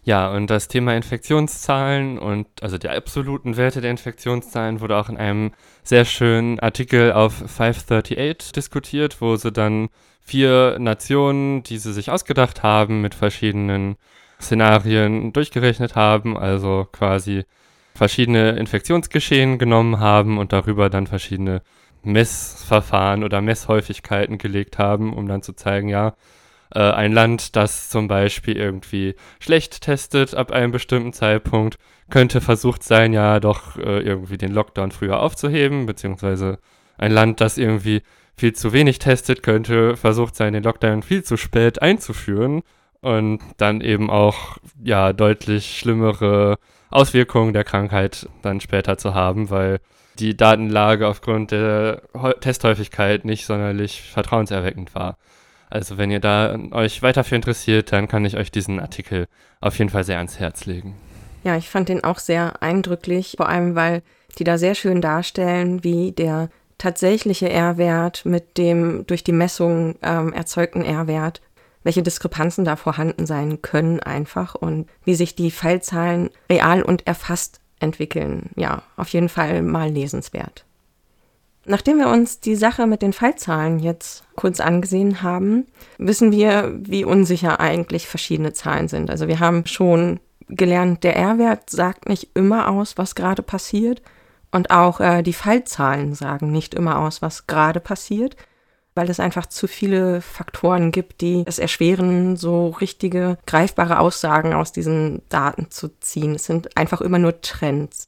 [0.05, 5.15] Ja, und das Thema Infektionszahlen und also die absoluten Werte der Infektionszahlen wurde auch in
[5.15, 9.87] einem sehr schönen Artikel auf 538 diskutiert, wo sie dann
[10.21, 13.95] vier Nationen, die sie sich ausgedacht haben, mit verschiedenen
[14.41, 17.45] Szenarien durchgerechnet haben, also quasi
[17.95, 21.61] verschiedene Infektionsgeschehen genommen haben und darüber dann verschiedene
[22.03, 26.15] Messverfahren oder Messhäufigkeiten gelegt haben, um dann zu zeigen, ja,
[26.73, 31.77] äh, ein Land, das zum Beispiel irgendwie schlecht testet ab einem bestimmten Zeitpunkt,
[32.09, 36.59] könnte versucht sein, ja doch äh, irgendwie den Lockdown früher aufzuheben, beziehungsweise
[36.97, 38.01] ein Land, das irgendwie
[38.35, 42.63] viel zu wenig testet, könnte versucht sein, den Lockdown viel zu spät einzuführen
[43.01, 46.57] und dann eben auch ja deutlich schlimmere
[46.89, 49.79] Auswirkungen der Krankheit dann später zu haben, weil
[50.19, 52.03] die Datenlage aufgrund der
[52.39, 55.17] Testhäufigkeit nicht sonderlich vertrauenserweckend war.
[55.73, 59.25] Also wenn ihr da euch weiter für interessiert, dann kann ich euch diesen Artikel
[59.59, 60.95] auf jeden Fall sehr ans Herz legen.
[61.43, 64.03] Ja, ich fand den auch sehr eindrücklich, vor allem weil
[64.37, 70.31] die da sehr schön darstellen, wie der tatsächliche R-Wert mit dem durch die Messung ähm,
[70.31, 71.41] erzeugten R-Wert
[71.83, 77.59] welche Diskrepanzen da vorhanden sein können einfach und wie sich die Fallzahlen real und erfasst
[77.79, 78.51] entwickeln.
[78.55, 80.65] Ja, auf jeden Fall mal lesenswert.
[81.65, 87.05] Nachdem wir uns die Sache mit den Fallzahlen jetzt kurz angesehen haben, wissen wir, wie
[87.05, 89.09] unsicher eigentlich verschiedene Zahlen sind.
[89.09, 94.01] Also wir haben schon gelernt, der R-Wert sagt nicht immer aus, was gerade passiert.
[94.51, 98.35] Und auch äh, die Fallzahlen sagen nicht immer aus, was gerade passiert
[98.95, 104.71] weil es einfach zu viele Faktoren gibt, die es erschweren, so richtige, greifbare Aussagen aus
[104.71, 106.35] diesen Daten zu ziehen.
[106.35, 108.07] Es sind einfach immer nur Trends.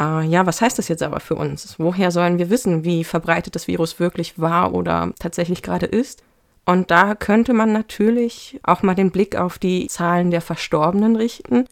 [0.00, 1.78] Äh, ja, was heißt das jetzt aber für uns?
[1.78, 6.22] Woher sollen wir wissen, wie verbreitet das Virus wirklich war oder tatsächlich gerade ist?
[6.64, 11.64] Und da könnte man natürlich auch mal den Blick auf die Zahlen der Verstorbenen richten.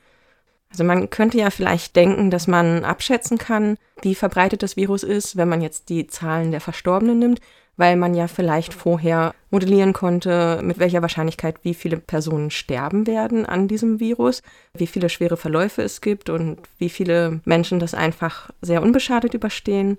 [0.71, 5.37] Also man könnte ja vielleicht denken, dass man abschätzen kann, wie verbreitet das Virus ist,
[5.37, 7.41] wenn man jetzt die Zahlen der Verstorbenen nimmt
[7.77, 13.45] weil man ja vielleicht vorher modellieren konnte, mit welcher Wahrscheinlichkeit wie viele Personen sterben werden
[13.45, 14.43] an diesem Virus,
[14.75, 19.99] wie viele schwere Verläufe es gibt und wie viele Menschen das einfach sehr unbeschadet überstehen.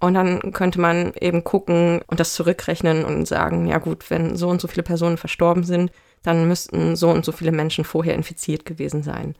[0.00, 4.48] Und dann könnte man eben gucken und das zurückrechnen und sagen, ja gut, wenn so
[4.48, 5.90] und so viele Personen verstorben sind,
[6.22, 9.34] dann müssten so und so viele Menschen vorher infiziert gewesen sein.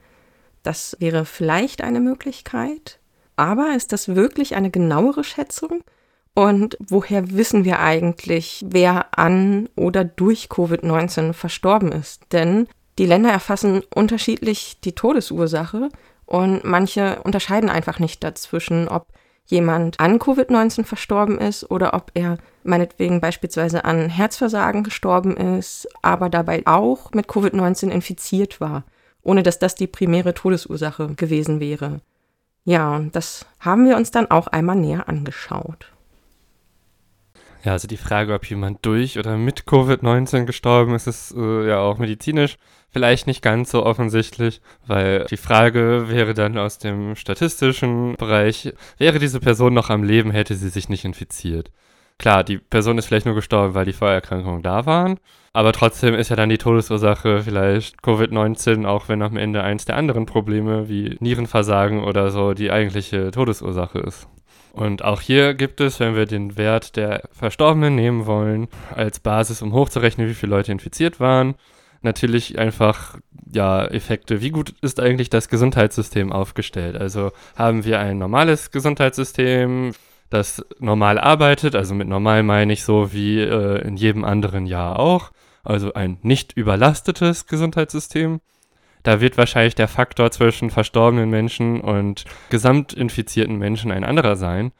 [0.63, 2.99] Das wäre vielleicht eine Möglichkeit.
[3.35, 5.83] Aber ist das wirklich eine genauere Schätzung?
[6.35, 12.21] Und woher wissen wir eigentlich, wer an oder durch Covid-19 verstorben ist?
[12.33, 12.67] Denn
[12.99, 15.89] die Länder erfassen unterschiedlich die Todesursache
[16.25, 19.07] und manche unterscheiden einfach nicht dazwischen, ob
[19.45, 26.29] jemand an Covid-19 verstorben ist oder ob er meinetwegen beispielsweise an Herzversagen gestorben ist, aber
[26.29, 28.83] dabei auch mit Covid-19 infiziert war,
[29.21, 32.01] ohne dass das die primäre Todesursache gewesen wäre.
[32.65, 35.94] Ja, und das haben wir uns dann auch einmal näher angeschaut.
[37.65, 41.79] Ja, also die Frage, ob jemand durch oder mit Covid-19 gestorben ist, ist äh, ja
[41.79, 42.57] auch medizinisch
[42.91, 49.19] vielleicht nicht ganz so offensichtlich, weil die Frage wäre dann aus dem statistischen Bereich, wäre
[49.19, 51.71] diese Person noch am Leben, hätte sie sich nicht infiziert.
[52.19, 55.19] Klar, die Person ist vielleicht nur gestorben, weil die Vorerkrankungen da waren,
[55.51, 59.97] aber trotzdem ist ja dann die Todesursache vielleicht Covid-19, auch wenn am Ende eins der
[59.97, 64.27] anderen Probleme wie Nierenversagen oder so die eigentliche Todesursache ist.
[64.75, 69.61] Und auch hier gibt es, wenn wir den Wert der Verstorbenen nehmen wollen, als Basis,
[69.61, 71.55] um hochzurechnen, wie viele Leute infiziert waren,
[72.01, 73.17] natürlich einfach
[73.49, 74.41] ja Effekte.
[74.41, 76.97] Wie gut ist eigentlich das Gesundheitssystem aufgestellt?
[76.97, 79.93] Also haben wir ein normales Gesundheitssystem,
[80.29, 84.99] das normal arbeitet, also mit normal meine ich so wie äh, in jedem anderen Jahr
[84.99, 85.31] auch,
[85.63, 88.41] also ein nicht überlastetes Gesundheitssystem
[89.05, 94.71] da wird wahrscheinlich der Faktor zwischen verstorbenen Menschen und gesamtinfizierten Menschen ein anderer sein,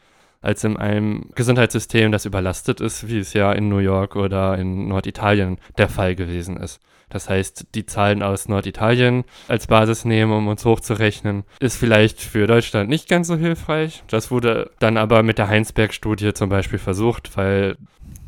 [0.41, 4.87] als in einem Gesundheitssystem, das überlastet ist, wie es ja in New York oder in
[4.87, 6.79] Norditalien der Fall gewesen ist.
[7.09, 12.47] Das heißt, die Zahlen aus Norditalien als Basis nehmen, um uns hochzurechnen, ist vielleicht für
[12.47, 14.03] Deutschland nicht ganz so hilfreich.
[14.07, 17.77] Das wurde dann aber mit der Heinsberg-Studie zum Beispiel versucht, weil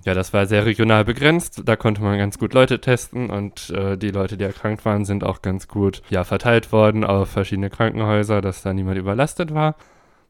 [0.06, 1.64] ja, das war sehr regional begrenzt.
[1.66, 5.24] Da konnte man ganz gut Leute testen und äh, die Leute, die erkrankt waren, sind
[5.24, 9.76] auch ganz gut ja, verteilt worden auf verschiedene Krankenhäuser, dass da niemand überlastet war.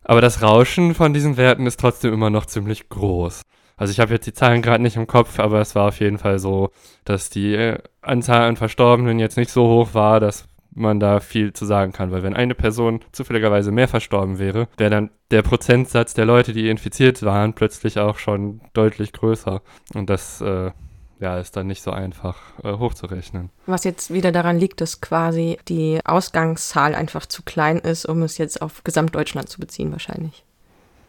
[0.03, 3.41] Aber das Rauschen von diesen Werten ist trotzdem immer noch ziemlich groß.
[3.75, 6.17] Also ich habe jetzt die Zahlen gerade nicht im Kopf, aber es war auf jeden
[6.17, 6.71] Fall so,
[7.05, 11.53] dass die äh, Anzahl an Verstorbenen jetzt nicht so hoch war, dass man da viel
[11.53, 16.13] zu sagen kann, weil wenn eine Person zufälligerweise mehr verstorben wäre, wäre dann der Prozentsatz
[16.13, 19.61] der Leute, die infiziert waren, plötzlich auch schon deutlich größer.
[19.93, 20.71] Und das äh,
[21.19, 23.49] ja, ist dann nicht so einfach äh, hochzurechnen.
[23.65, 28.37] Was jetzt wieder daran liegt, dass quasi die Ausgangszahl einfach zu klein ist, um es
[28.37, 30.43] jetzt auf Gesamtdeutschland zu beziehen, wahrscheinlich.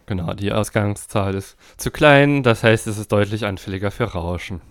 [0.07, 4.63] Genau, die Ausgangszahl ist zu klein, das heißt, es ist deutlich anfälliger für Rauschen.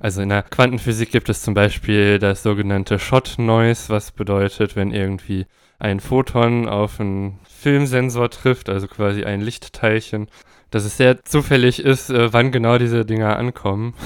[0.00, 4.92] Also in der Quantenphysik gibt es zum Beispiel das sogenannte Shot Noise, was bedeutet, wenn
[4.92, 5.46] irgendwie
[5.78, 10.28] ein Photon auf einen Filmsensor trifft, also quasi ein Lichtteilchen,
[10.70, 13.94] dass es sehr zufällig ist, äh, wann genau diese Dinger ankommen.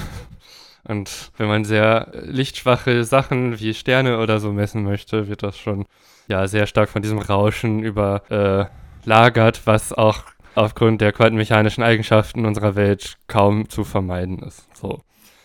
[0.85, 5.85] Und wenn man sehr lichtschwache Sachen wie Sterne oder so messen möchte, wird das schon
[6.27, 10.23] ja sehr stark von diesem Rauschen überlagert, was auch
[10.55, 14.67] aufgrund der quantenmechanischen Eigenschaften unserer Welt kaum zu vermeiden ist.
[14.75, 15.01] So.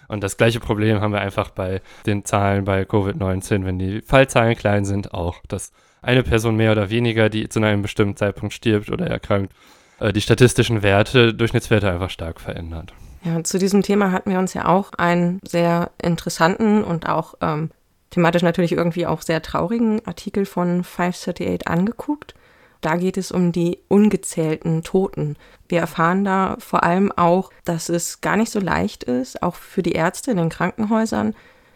[0.09, 4.57] Und das gleiche Problem haben wir einfach bei den Zahlen bei Covid-19, wenn die Fallzahlen
[4.57, 8.91] klein sind, auch, dass eine Person mehr oder weniger, die zu einem bestimmten Zeitpunkt stirbt
[8.91, 9.53] oder erkrankt,
[10.01, 12.93] äh, die statistischen Werte, Durchschnittswerte einfach stark verändert.
[13.25, 17.71] Ja, zu diesem Thema hatten wir uns ja auch einen sehr interessanten und auch ähm,
[18.11, 22.35] thematisch natürlich irgendwie auch sehr traurigen Artikel von 538 angeguckt.
[22.81, 25.37] Da geht es um die ungezählten Toten.
[25.69, 29.83] Wir erfahren da vor allem auch, dass es gar nicht so leicht ist, auch für
[29.83, 31.35] die Ärzte in den Krankenhäusern,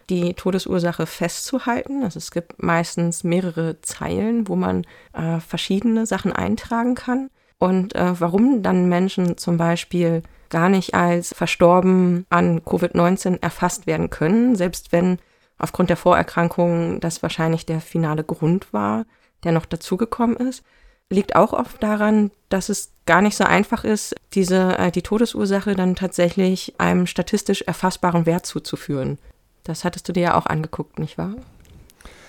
[0.09, 2.03] die Todesursache festzuhalten.
[2.03, 7.29] Also es gibt meistens mehrere Zeilen, wo man äh, verschiedene Sachen eintragen kann.
[7.59, 14.09] Und äh, warum dann Menschen zum Beispiel gar nicht als verstorben an Covid-19 erfasst werden
[14.09, 15.17] können, selbst wenn
[15.57, 19.05] aufgrund der Vorerkrankungen das wahrscheinlich der finale Grund war,
[19.43, 20.63] der noch dazugekommen ist,
[21.09, 25.75] liegt auch oft daran, dass es gar nicht so einfach ist, diese, äh, die Todesursache
[25.75, 29.17] dann tatsächlich einem statistisch erfassbaren Wert zuzuführen.
[29.63, 31.35] Das hattest du dir ja auch angeguckt, nicht wahr?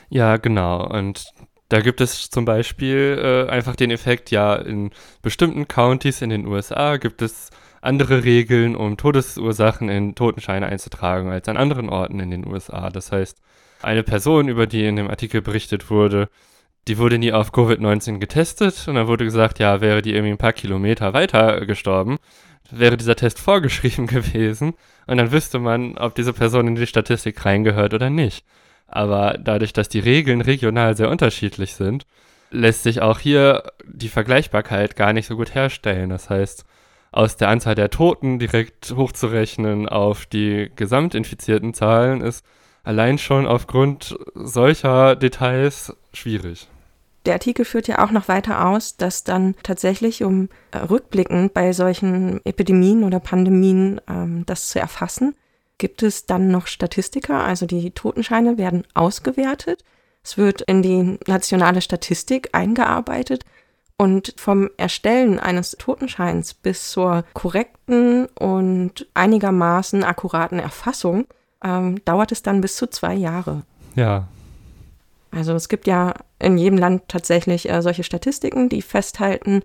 [0.09, 0.87] Ja, genau.
[0.87, 1.27] Und
[1.69, 4.91] da gibt es zum Beispiel äh, einfach den Effekt, ja, in
[5.23, 11.49] bestimmten Countys in den USA gibt es andere Regeln, um Todesursachen in Totenscheine einzutragen, als
[11.49, 12.91] an anderen Orten in den USA.
[12.91, 13.39] Das heißt,
[13.83, 16.29] eine Person, über die in dem Artikel berichtet wurde,
[16.89, 20.39] die wurde nie auf Covid-19 getestet und dann wurde gesagt, ja, wäre die irgendwie ein
[20.39, 22.19] paar Kilometer weiter gestorben,
[22.71, 24.75] wäre dieser Test vorgeschrieben gewesen
[25.07, 28.45] und dann wüsste man, ob diese Person in die Statistik reingehört oder nicht.
[28.87, 32.07] Aber dadurch, dass die Regeln regional sehr unterschiedlich sind,
[32.51, 36.11] lässt sich auch hier die Vergleichbarkeit gar nicht so gut herstellen.
[36.11, 36.65] Das heißt,
[37.11, 42.45] aus der Anzahl der Toten direkt hochzurechnen auf die gesamtinfizierten Zahlen ist
[42.83, 46.69] allein schon aufgrund solcher Details schwierig.
[47.27, 51.73] Der Artikel führt ja auch noch weiter aus, dass dann tatsächlich, um äh, rückblickend bei
[51.73, 55.35] solchen Epidemien oder Pandemien ähm, das zu erfassen,
[55.79, 59.85] gibt es dann noch Statistiker, also die Totenscheine werden ausgewertet.
[60.23, 63.45] Es wird in die nationale Statistik eingearbeitet
[63.97, 71.27] und vom Erstellen eines Totenscheins bis zur korrekten und einigermaßen akkuraten Erfassung
[71.63, 73.63] ähm, dauert es dann bis zu zwei Jahre.
[73.95, 74.29] Ja,
[75.35, 79.63] also es gibt ja in jedem Land tatsächlich äh, solche Statistiken, die festhalten,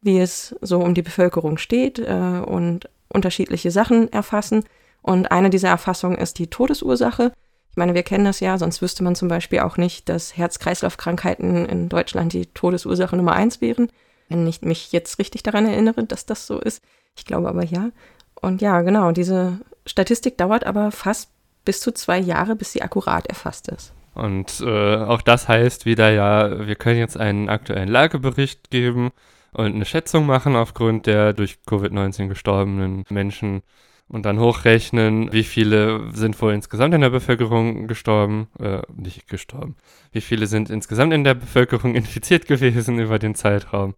[0.00, 4.64] wie es so um die Bevölkerung steht äh, und unterschiedliche Sachen erfassen.
[5.00, 7.32] Und eine dieser Erfassungen ist die Todesursache.
[7.70, 11.66] Ich meine, wir kennen das ja, sonst wüsste man zum Beispiel auch nicht, dass Herz-Kreislauf-Krankheiten
[11.66, 13.90] in Deutschland die Todesursache Nummer eins wären.
[14.28, 16.82] Wenn ich mich jetzt richtig daran erinnere, dass das so ist.
[17.16, 17.90] Ich glaube aber ja.
[18.40, 21.30] Und ja, genau, diese Statistik dauert aber fast
[21.64, 23.92] bis zu zwei Jahre, bis sie akkurat erfasst ist.
[24.14, 29.10] Und äh, auch das heißt wieder, ja, wir können jetzt einen aktuellen Lagebericht geben
[29.52, 33.62] und eine Schätzung machen aufgrund der durch Covid-19 gestorbenen Menschen
[34.08, 39.76] und dann hochrechnen, wie viele sind wohl insgesamt in der Bevölkerung gestorben, äh, nicht gestorben,
[40.12, 43.94] wie viele sind insgesamt in der Bevölkerung infiziert gewesen über den Zeitraum.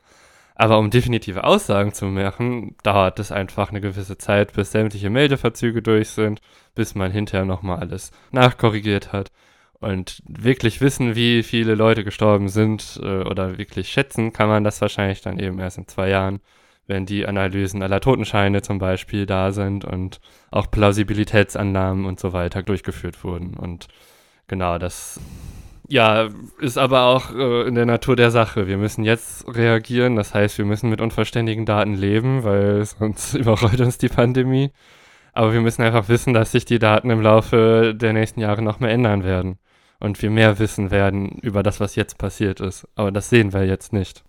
[0.57, 5.83] Aber um definitive Aussagen zu machen, dauert es einfach eine gewisse Zeit, bis sämtliche Meldeverzüge
[5.83, 6.41] durch sind,
[6.77, 9.33] bis man hinterher nochmal alles nachkorrigiert hat.
[9.85, 14.81] Und wirklich wissen, wie viele Leute gestorben sind äh, oder wirklich schätzen, kann man das
[14.81, 16.41] wahrscheinlich dann eben erst in zwei Jahren,
[16.87, 20.21] wenn die Analysen aller Totenscheine zum Beispiel da sind und
[20.51, 23.59] auch Plausibilitätsannahmen und so weiter durchgeführt wurden.
[23.59, 23.89] Und
[24.49, 25.21] genau, das
[25.87, 28.67] ja, ist aber auch äh, in der Natur der Sache.
[28.67, 33.83] Wir müssen jetzt reagieren, das heißt, wir müssen mit unvollständigen Daten leben, weil sonst überrollt
[33.83, 34.71] uns die Pandemie.
[35.35, 38.81] Aber wir müssen einfach wissen, dass sich die Daten im Laufe der nächsten Jahre noch
[38.81, 39.59] mehr ändern werden
[40.01, 42.87] und wir mehr wissen werden über das, was jetzt passiert ist.
[42.95, 44.25] Aber das sehen wir jetzt nicht.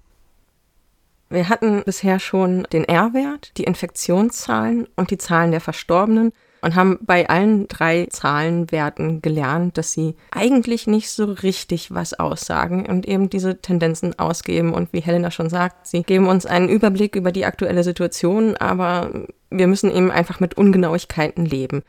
[1.29, 6.97] Wir hatten bisher schon den R-Wert, die Infektionszahlen und die Zahlen der Verstorbenen und haben
[7.01, 13.29] bei allen drei Zahlenwerten gelernt, dass sie eigentlich nicht so richtig was aussagen und eben
[13.29, 14.73] diese Tendenzen ausgeben.
[14.73, 19.11] Und wie Helena schon sagt, sie geben uns einen Überblick über die aktuelle Situation, aber
[19.51, 21.83] wir müssen eben einfach mit Ungenauigkeiten leben.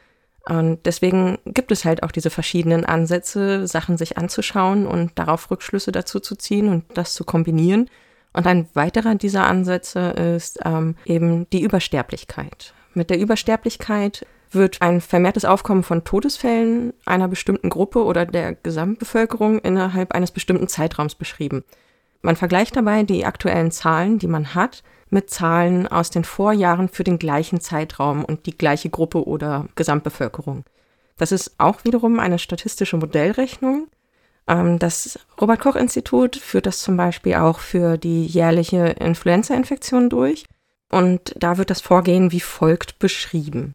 [0.48, 5.90] Und deswegen gibt es halt auch diese verschiedenen Ansätze, Sachen sich anzuschauen und darauf Rückschlüsse
[5.90, 7.90] dazu zu ziehen und das zu kombinieren.
[8.32, 12.74] Und ein weiterer dieser Ansätze ist ähm, eben die Übersterblichkeit.
[12.94, 19.58] Mit der Übersterblichkeit wird ein vermehrtes Aufkommen von Todesfällen einer bestimmten Gruppe oder der Gesamtbevölkerung
[19.58, 21.64] innerhalb eines bestimmten Zeitraums beschrieben.
[22.22, 27.04] Man vergleicht dabei die aktuellen Zahlen, die man hat, mit Zahlen aus den Vorjahren für
[27.04, 30.64] den gleichen Zeitraum und die gleiche Gruppe oder Gesamtbevölkerung.
[31.16, 33.88] Das ist auch wiederum eine statistische Modellrechnung.
[34.46, 40.44] Ähm, das Robert Koch Institut führt das zum Beispiel auch für die jährliche Influenza-Infektion durch.
[40.90, 43.74] Und da wird das Vorgehen wie folgt beschrieben.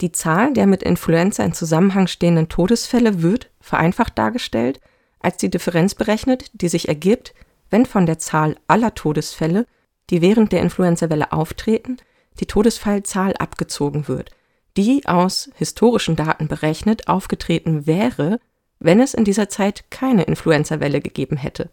[0.00, 4.80] Die Zahl der mit Influenza in Zusammenhang stehenden Todesfälle wird, vereinfacht dargestellt,
[5.20, 7.34] als die Differenz berechnet, die sich ergibt,
[7.68, 9.66] wenn von der Zahl aller Todesfälle
[10.10, 11.96] die während der Influenza-Welle auftreten,
[12.40, 14.30] die Todesfallzahl abgezogen wird,
[14.76, 18.38] die aus historischen Daten berechnet aufgetreten wäre,
[18.78, 21.70] wenn es in dieser Zeit keine Influenza-Welle gegeben hätte.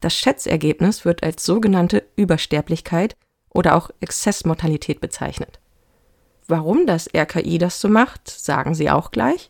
[0.00, 3.16] Das Schätzergebnis wird als sogenannte Übersterblichkeit
[3.50, 5.60] oder auch Exzessmortalität bezeichnet.
[6.46, 9.48] Warum das RKI das so macht, sagen sie auch gleich.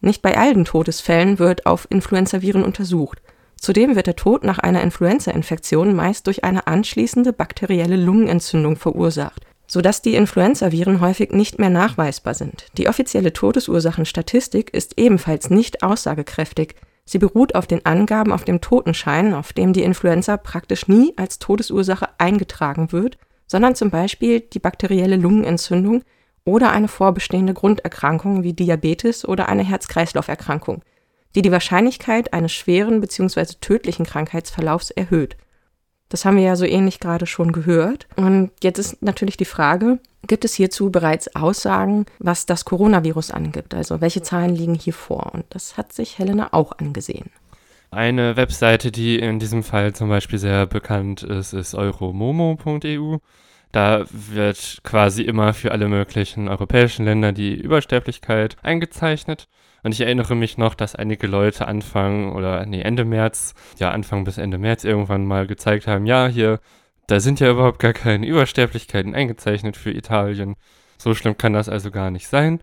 [0.00, 3.22] Nicht bei allen Todesfällen wird auf Influenzaviren untersucht.
[3.64, 10.02] Zudem wird der Tod nach einer Influenzainfektion meist durch eine anschließende bakterielle Lungenentzündung verursacht, sodass
[10.02, 12.66] die Influenzaviren häufig nicht mehr nachweisbar sind.
[12.76, 16.74] Die offizielle Todesursachenstatistik ist ebenfalls nicht aussagekräftig.
[17.06, 21.38] Sie beruht auf den Angaben auf dem Totenschein, auf dem die Influenza praktisch nie als
[21.38, 26.02] Todesursache eingetragen wird, sondern zum Beispiel die bakterielle Lungenentzündung
[26.44, 30.82] oder eine vorbestehende Grunderkrankung wie Diabetes oder eine Herz-Kreislauf-Erkrankung
[31.34, 33.54] die die Wahrscheinlichkeit eines schweren bzw.
[33.60, 35.36] tödlichen Krankheitsverlaufs erhöht.
[36.08, 38.06] Das haben wir ja so ähnlich gerade schon gehört.
[38.16, 43.74] Und jetzt ist natürlich die Frage, gibt es hierzu bereits Aussagen, was das Coronavirus angibt?
[43.74, 45.34] Also welche Zahlen liegen hier vor?
[45.34, 47.30] Und das hat sich Helena auch angesehen.
[47.90, 53.18] Eine Webseite, die in diesem Fall zum Beispiel sehr bekannt ist, ist euromomo.eu.
[53.72, 59.48] Da wird quasi immer für alle möglichen europäischen Länder die Übersterblichkeit eingezeichnet.
[59.84, 64.24] Und ich erinnere mich noch, dass einige Leute Anfang oder nee, Ende März, ja Anfang
[64.24, 66.58] bis Ende März irgendwann mal gezeigt haben, ja, hier,
[67.06, 70.56] da sind ja überhaupt gar keine Übersterblichkeiten eingezeichnet für Italien.
[70.96, 72.60] So schlimm kann das also gar nicht sein.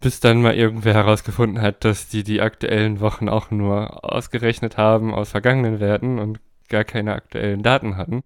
[0.00, 5.14] Bis dann mal irgendwer herausgefunden hat, dass die die aktuellen Wochen auch nur ausgerechnet haben
[5.14, 8.22] aus vergangenen Werten und gar keine aktuellen Daten hatten.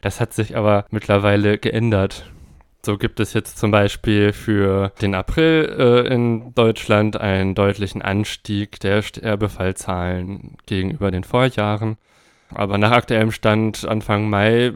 [0.00, 2.30] Das hat sich aber mittlerweile geändert.
[2.82, 8.80] So gibt es jetzt zum Beispiel für den April äh, in Deutschland einen deutlichen Anstieg
[8.80, 11.98] der Sterbefallzahlen gegenüber den Vorjahren.
[12.54, 14.72] Aber nach aktuellem Stand Anfang Mai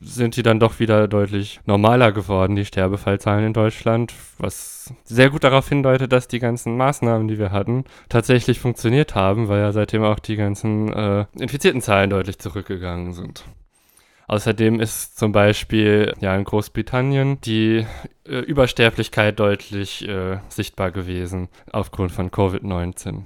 [0.00, 5.44] sind die dann doch wieder deutlich normaler geworden, die Sterbefallzahlen in Deutschland, was sehr gut
[5.44, 10.04] darauf hindeutet, dass die ganzen Maßnahmen, die wir hatten, tatsächlich funktioniert haben, weil ja seitdem
[10.04, 13.44] auch die ganzen äh, infizierten Zahlen deutlich zurückgegangen sind.
[14.28, 17.86] Außerdem ist zum Beispiel ja in Großbritannien die
[18.26, 23.22] äh, Übersterblichkeit deutlich äh, sichtbar gewesen aufgrund von Covid-19.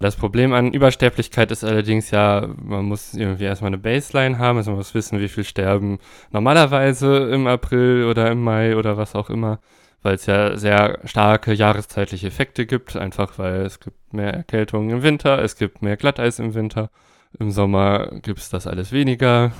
[0.00, 4.70] Das Problem an Übersterblichkeit ist allerdings ja, man muss irgendwie erstmal eine Baseline haben, also
[4.70, 5.98] man muss wissen, wie viel sterben
[6.30, 9.60] normalerweise im April oder im Mai oder was auch immer,
[10.00, 15.02] weil es ja sehr starke jahreszeitliche Effekte gibt, einfach weil es gibt mehr Erkältungen im
[15.02, 16.90] Winter, es gibt mehr Glatteis im Winter.
[17.38, 19.52] Im Sommer gibt es das alles weniger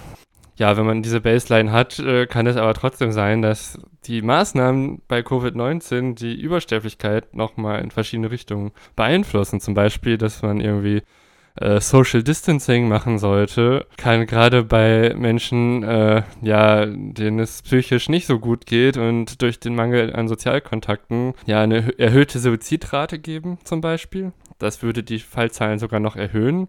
[0.59, 5.03] ja, wenn man diese Baseline hat, äh, kann es aber trotzdem sein, dass die Maßnahmen
[5.07, 9.61] bei Covid-19 die Übersterblichkeit nochmal in verschiedene Richtungen beeinflussen.
[9.61, 11.03] Zum Beispiel, dass man irgendwie
[11.55, 18.27] äh, Social Distancing machen sollte, kann gerade bei Menschen, äh, ja, denen es psychisch nicht
[18.27, 23.81] so gut geht und durch den Mangel an Sozialkontakten ja eine erhöhte Suizidrate geben, zum
[23.81, 24.33] Beispiel.
[24.59, 26.67] Das würde die Fallzahlen sogar noch erhöhen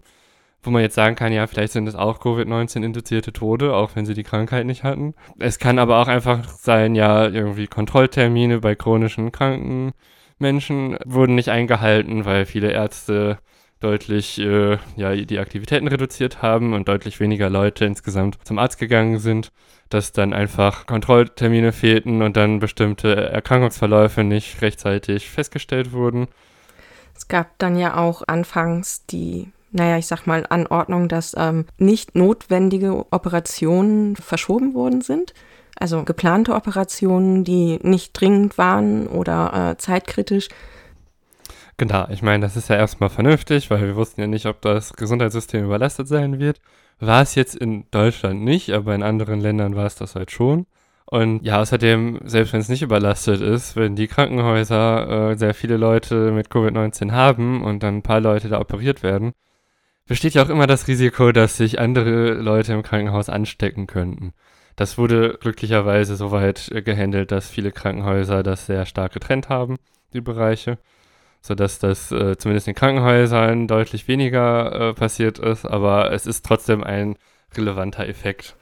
[0.64, 4.14] wo man jetzt sagen kann, ja, vielleicht sind es auch Covid-19-induzierte Tode, auch wenn sie
[4.14, 5.14] die Krankheit nicht hatten.
[5.38, 9.94] Es kann aber auch einfach sein, ja, irgendwie Kontrolltermine bei chronischen kranken
[10.40, 13.40] Menschen wurden nicht eingehalten, weil viele Ärzte
[13.80, 19.20] deutlich äh, ja, die Aktivitäten reduziert haben und deutlich weniger Leute insgesamt zum Arzt gegangen
[19.20, 19.52] sind,
[19.90, 26.28] dass dann einfach Kontrolltermine fehlten und dann bestimmte Erkrankungsverläufe nicht rechtzeitig festgestellt wurden.
[27.16, 32.16] Es gab dann ja auch anfangs die naja, ich sag mal, Anordnung, dass ähm, nicht
[32.16, 35.34] notwendige Operationen verschoben worden sind.
[35.80, 40.50] Also geplante Operationen, die nicht dringend waren oder äh, zeitkritisch.
[41.78, 44.92] Genau, ich meine, das ist ja erstmal vernünftig, weil wir wussten ja nicht, ob das
[44.94, 46.60] Gesundheitssystem überlastet sein wird.
[47.00, 50.66] War es jetzt in Deutschland nicht, aber in anderen Ländern war es das halt schon.
[51.06, 55.78] Und ja, außerdem, selbst wenn es nicht überlastet ist, wenn die Krankenhäuser äh, sehr viele
[55.78, 59.34] Leute mit Covid-19 haben und dann ein paar Leute da operiert werden,
[60.10, 64.34] besteht ja auch immer das Risiko, dass sich andere Leute im Krankenhaus anstecken könnten.
[64.76, 69.78] Das wurde glücklicherweise so weit äh, gehandelt, dass viele Krankenhäuser das sehr stark getrennt haben,
[70.14, 70.80] die Bereiche,
[71.42, 76.84] sodass das äh, zumindest in Krankenhäusern deutlich weniger äh, passiert ist, aber es ist trotzdem
[76.84, 77.16] ein
[77.56, 78.56] relevanter Effekt.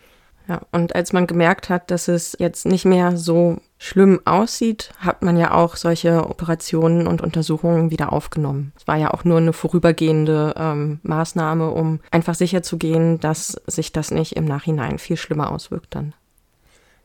[0.48, 5.22] Ja, und als man gemerkt hat, dass es jetzt nicht mehr so schlimm aussieht, hat
[5.22, 8.72] man ja auch solche Operationen und Untersuchungen wieder aufgenommen.
[8.78, 14.12] Es war ja auch nur eine vorübergehende ähm, Maßnahme, um einfach sicherzugehen, dass sich das
[14.12, 16.14] nicht im Nachhinein viel schlimmer auswirkt dann.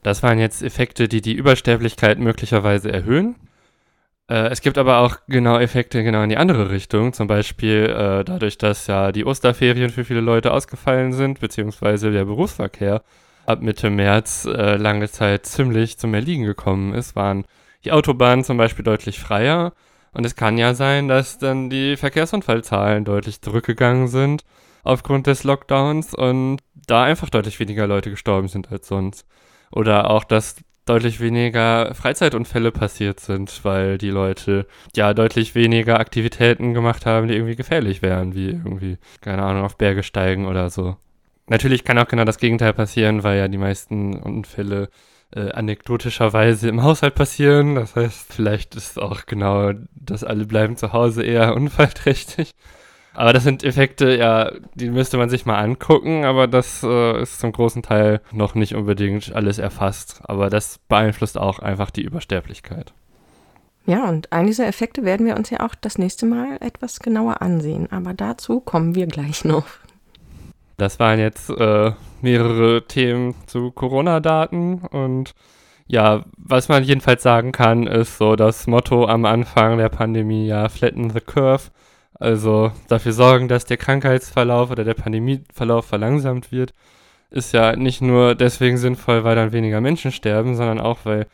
[0.05, 3.34] Das waren jetzt Effekte, die die Übersterblichkeit möglicherweise erhöhen.
[4.28, 7.12] Äh, es gibt aber auch genau Effekte genau in die andere Richtung.
[7.12, 12.24] Zum Beispiel äh, dadurch, dass ja die Osterferien für viele Leute ausgefallen sind, beziehungsweise der
[12.24, 13.03] Berufsverkehr
[13.47, 17.45] ab Mitte März äh, lange Zeit ziemlich zum Erliegen gekommen ist, waren
[17.84, 19.72] die Autobahnen zum Beispiel deutlich freier.
[20.12, 24.45] Und es kann ja sein, dass dann die Verkehrsunfallzahlen deutlich zurückgegangen sind
[24.84, 29.26] aufgrund des Lockdowns und da einfach deutlich weniger Leute gestorben sind als sonst.
[29.70, 34.66] Oder auch, dass deutlich weniger Freizeitunfälle passiert sind, weil die Leute
[34.97, 39.78] ja deutlich weniger Aktivitäten gemacht haben, die irgendwie gefährlich wären, wie irgendwie, keine Ahnung, auf
[39.78, 40.97] Berge steigen oder so.
[41.53, 44.88] Natürlich kann auch genau das Gegenteil passieren, weil ja die meisten Unfälle
[45.36, 47.74] äh, anekdotischerweise im Haushalt passieren.
[47.74, 52.53] Das heißt, vielleicht ist auch genau das alle bleiben zu Hause eher unfallträchtig.
[53.12, 57.40] Aber das sind Effekte, ja, die müsste man sich mal angucken, aber das äh, ist
[57.40, 60.22] zum großen Teil noch nicht unbedingt alles erfasst.
[60.24, 62.94] Aber das beeinflusst auch einfach die Übersterblichkeit.
[63.84, 67.42] Ja, und einen dieser Effekte werden wir uns ja auch das nächste Mal etwas genauer
[67.42, 67.92] ansehen.
[67.92, 69.66] Aber dazu kommen wir gleich noch.
[70.76, 75.34] Das waren jetzt äh, mehrere Themen zu Corona-Daten und
[75.86, 80.68] ja, was man jedenfalls sagen kann, ist so das Motto am Anfang der Pandemie, ja,
[80.68, 81.70] flatten the curve.
[82.14, 86.72] Also dafür sorgen, dass der Krankheitsverlauf oder der Pandemieverlauf verlangsamt wird,
[87.30, 91.26] ist ja nicht nur deswegen sinnvoll, weil dann weniger Menschen sterben, sondern auch, weil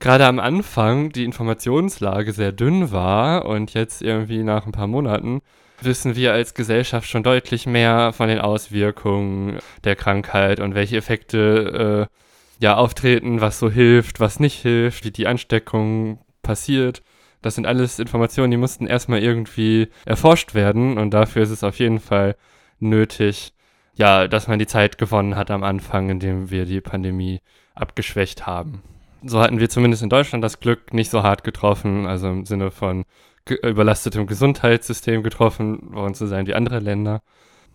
[0.00, 5.40] gerade am Anfang die Informationslage sehr dünn war und jetzt irgendwie nach ein paar Monaten
[5.84, 12.08] wissen wir als Gesellschaft schon deutlich mehr von den Auswirkungen der Krankheit und welche Effekte
[12.10, 17.02] äh, ja auftreten, was so hilft, was nicht hilft, wie die Ansteckung passiert.
[17.42, 21.78] Das sind alles Informationen, die mussten erstmal irgendwie erforscht werden und dafür ist es auf
[21.78, 22.36] jeden Fall
[22.78, 23.52] nötig,
[23.94, 27.40] ja, dass man die Zeit gewonnen hat am Anfang, indem wir die Pandemie
[27.74, 28.82] abgeschwächt haben.
[29.22, 32.70] So hatten wir zumindest in Deutschland das Glück nicht so hart getroffen, also im Sinne
[32.70, 33.04] von
[33.48, 37.22] überlastetem Gesundheitssystem getroffen worden zu sein wie andere Länder.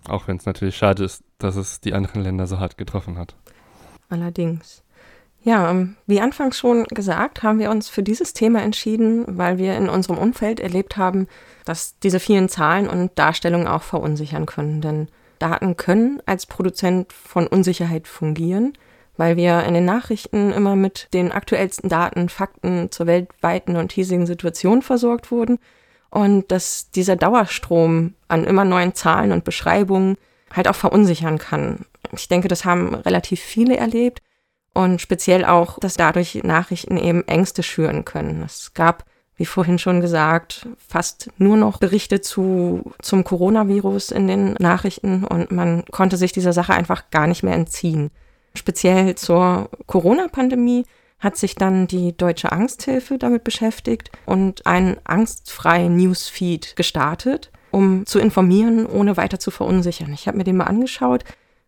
[0.07, 3.35] Auch wenn es natürlich schade ist, dass es die anderen Länder so hart getroffen hat.
[4.09, 4.83] Allerdings.
[5.41, 9.77] Ja, ähm, wie anfangs schon gesagt, haben wir uns für dieses Thema entschieden, weil wir
[9.77, 11.27] in unserem Umfeld erlebt haben,
[11.65, 14.81] dass diese vielen Zahlen und Darstellungen auch verunsichern können.
[14.81, 15.07] Denn
[15.37, 18.73] Daten können als Produzent von Unsicherheit fungieren,
[19.19, 24.25] weil wir in den Nachrichten immer mit den aktuellsten Daten, Fakten zur weltweiten und hiesigen
[24.25, 25.59] Situation versorgt wurden
[26.09, 30.15] und dass dieser Dauerstrom an immer neuen Zahlen und Beschreibungen
[30.53, 31.85] halt auch verunsichern kann.
[32.13, 34.21] Ich denke, das haben relativ viele erlebt
[34.73, 38.41] und speziell auch, dass dadurch Nachrichten eben Ängste schüren können.
[38.43, 39.03] Es gab,
[39.35, 45.51] wie vorhin schon gesagt, fast nur noch Berichte zu, zum Coronavirus in den Nachrichten und
[45.51, 48.11] man konnte sich dieser Sache einfach gar nicht mehr entziehen.
[48.53, 50.85] Speziell zur Corona-Pandemie
[51.19, 58.19] hat sich dann die Deutsche Angsthilfe damit beschäftigt und einen angstfreien Newsfeed gestartet, um zu
[58.19, 60.13] informieren, ohne weiter zu verunsichern.
[60.13, 61.23] Ich habe mir den mal angeschaut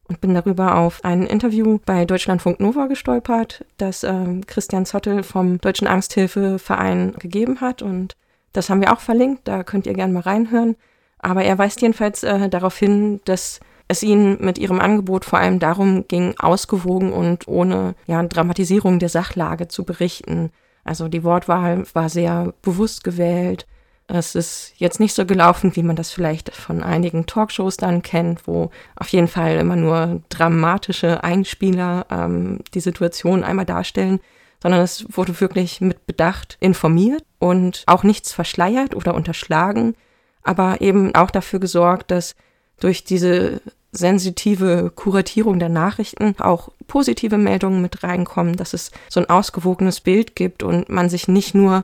[0.08, 5.60] und bin darüber auf ein Interview bei Deutschlandfunk Nova gestolpert, das äh, Christian Zottel vom
[5.60, 7.82] Deutschen Angsthilfeverein gegeben hat.
[7.82, 8.16] Und
[8.54, 10.76] das haben wir auch verlinkt, da könnt ihr gerne mal reinhören.
[11.20, 13.60] Aber er weist jedenfalls äh, darauf hin, dass
[13.92, 19.10] es ihnen mit ihrem Angebot vor allem darum ging, ausgewogen und ohne ja, Dramatisierung der
[19.10, 20.52] Sachlage zu berichten.
[20.84, 23.68] Also die Wortwahl war sehr bewusst gewählt.
[24.08, 28.48] Es ist jetzt nicht so gelaufen, wie man das vielleicht von einigen Talkshows dann kennt,
[28.48, 34.20] wo auf jeden Fall immer nur dramatische Einspieler ähm, die Situation einmal darstellen,
[34.62, 39.96] sondern es wurde wirklich mit Bedacht informiert und auch nichts verschleiert oder unterschlagen,
[40.44, 42.36] aber eben auch dafür gesorgt, dass
[42.82, 43.62] durch diese
[43.92, 50.36] sensitive Kuratierung der Nachrichten auch positive Meldungen mit reinkommen, dass es so ein ausgewogenes Bild
[50.36, 51.84] gibt und man sich nicht nur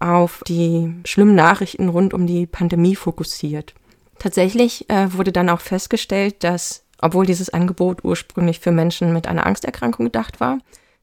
[0.00, 3.74] auf die schlimmen Nachrichten rund um die Pandemie fokussiert.
[4.18, 9.46] Tatsächlich äh, wurde dann auch festgestellt, dass, obwohl dieses Angebot ursprünglich für Menschen mit einer
[9.46, 10.58] Angsterkrankung gedacht war,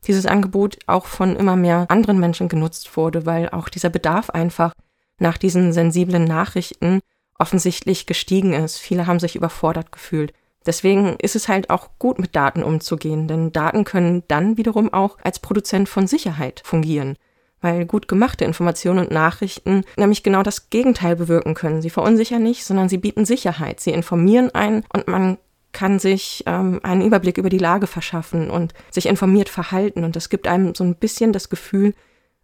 [0.07, 4.73] dieses Angebot auch von immer mehr anderen Menschen genutzt wurde, weil auch dieser Bedarf einfach
[5.19, 6.99] nach diesen sensiblen Nachrichten
[7.41, 8.77] offensichtlich gestiegen ist.
[8.77, 10.33] Viele haben sich überfordert gefühlt.
[10.65, 15.17] Deswegen ist es halt auch gut, mit Daten umzugehen, denn Daten können dann wiederum auch
[15.23, 17.17] als Produzent von Sicherheit fungieren
[17.61, 21.81] weil gut gemachte Informationen und Nachrichten nämlich genau das Gegenteil bewirken können.
[21.81, 23.79] Sie verunsichern nicht, sondern sie bieten Sicherheit.
[23.79, 25.37] Sie informieren einen und man
[25.71, 30.03] kann sich ähm, einen Überblick über die Lage verschaffen und sich informiert verhalten.
[30.03, 31.93] Und das gibt einem so ein bisschen das Gefühl,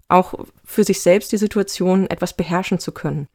[0.07, 3.27] auch für sich selbst die Situation etwas beherrschen zu können.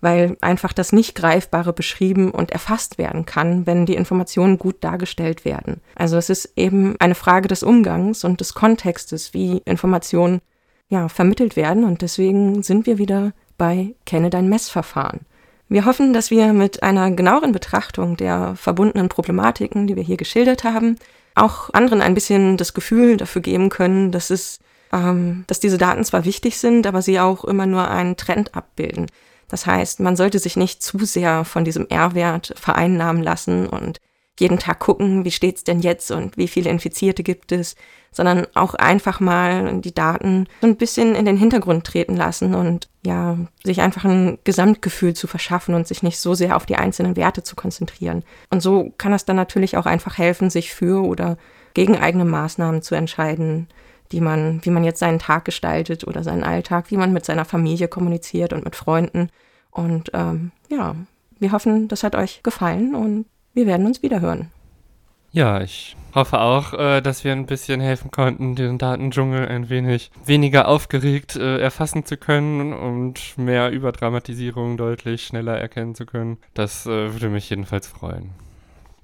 [0.00, 5.80] Weil einfach das Nicht-Greifbare beschrieben und erfasst werden kann, wenn die Informationen gut dargestellt werden.
[5.94, 10.42] Also es ist eben eine Frage des Umgangs und des Kontextes, wie Informationen
[10.88, 11.84] ja, vermittelt werden.
[11.84, 15.20] Und deswegen sind wir wieder bei Kenne dein Messverfahren.
[15.68, 20.62] Wir hoffen, dass wir mit einer genaueren Betrachtung der verbundenen Problematiken, die wir hier geschildert
[20.62, 20.96] haben,
[21.34, 24.60] auch anderen ein bisschen das Gefühl dafür geben können, dass es,
[24.92, 29.06] ähm, dass diese Daten zwar wichtig sind, aber sie auch immer nur einen Trend abbilden.
[29.48, 34.00] Das heißt, man sollte sich nicht zu sehr von diesem R-Wert vereinnahmen lassen und
[34.38, 37.74] jeden Tag gucken, wie steht's denn jetzt und wie viele Infizierte gibt es,
[38.12, 42.88] sondern auch einfach mal die Daten so ein bisschen in den Hintergrund treten lassen und
[43.04, 47.16] ja, sich einfach ein Gesamtgefühl zu verschaffen und sich nicht so sehr auf die einzelnen
[47.16, 48.24] Werte zu konzentrieren.
[48.50, 51.36] Und so kann es dann natürlich auch einfach helfen, sich für oder
[51.74, 53.68] gegen eigene Maßnahmen zu entscheiden,
[54.12, 57.44] die man, wie man jetzt seinen Tag gestaltet oder seinen Alltag, wie man mit seiner
[57.44, 59.30] Familie kommuniziert und mit Freunden.
[59.70, 60.94] Und ähm, ja,
[61.38, 64.50] wir hoffen, das hat euch gefallen und wir werden uns wiederhören.
[65.32, 70.10] Ja, ich hoffe auch, äh, dass wir ein bisschen helfen konnten, den Datendschungel ein wenig
[70.24, 76.38] weniger aufgeregt äh, erfassen zu können und mehr Überdramatisierung deutlich schneller erkennen zu können.
[76.54, 78.30] Das äh, würde mich jedenfalls freuen.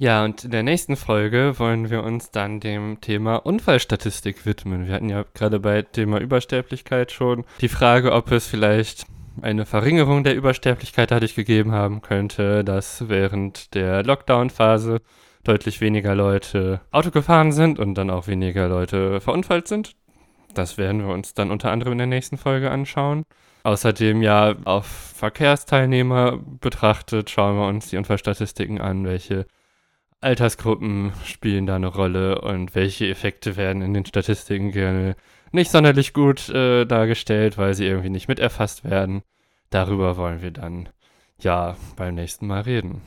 [0.03, 4.89] Ja, und in der nächsten Folge wollen wir uns dann dem Thema Unfallstatistik widmen.
[4.89, 9.07] Wir hatten ja gerade bei Thema Übersterblichkeit schon die Frage, ob es vielleicht
[9.43, 15.03] eine Verringerung der Übersterblichkeit dadurch gegeben haben könnte, dass während der Lockdown-Phase
[15.45, 19.95] deutlich weniger Leute Auto gefahren sind und dann auch weniger Leute verunfallt sind.
[20.53, 23.23] Das werden wir uns dann unter anderem in der nächsten Folge anschauen.
[23.63, 29.47] Außerdem ja auf Verkehrsteilnehmer betrachtet, schauen wir uns die Unfallstatistiken an, welche
[30.23, 35.17] Altersgruppen spielen da eine Rolle und welche Effekte werden in den Statistiken gerne
[35.51, 39.23] nicht sonderlich gut äh, dargestellt, weil sie irgendwie nicht miterfasst werden.
[39.71, 40.89] Darüber wollen wir dann
[41.41, 43.03] ja beim nächsten Mal reden.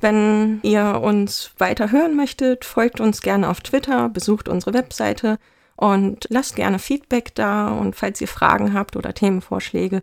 [0.00, 5.38] Wenn ihr uns weiter hören möchtet, folgt uns gerne auf Twitter, besucht unsere Webseite
[5.76, 7.68] und lasst gerne Feedback da.
[7.68, 10.02] Und falls ihr Fragen habt oder Themenvorschläge,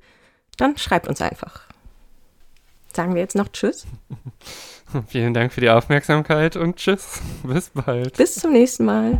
[0.58, 1.68] dann schreibt uns einfach.
[2.94, 3.86] Sagen wir jetzt noch Tschüss.
[5.08, 7.22] Vielen Dank für die Aufmerksamkeit und tschüss.
[7.44, 8.18] Bis bald.
[8.18, 9.18] Bis zum nächsten Mal.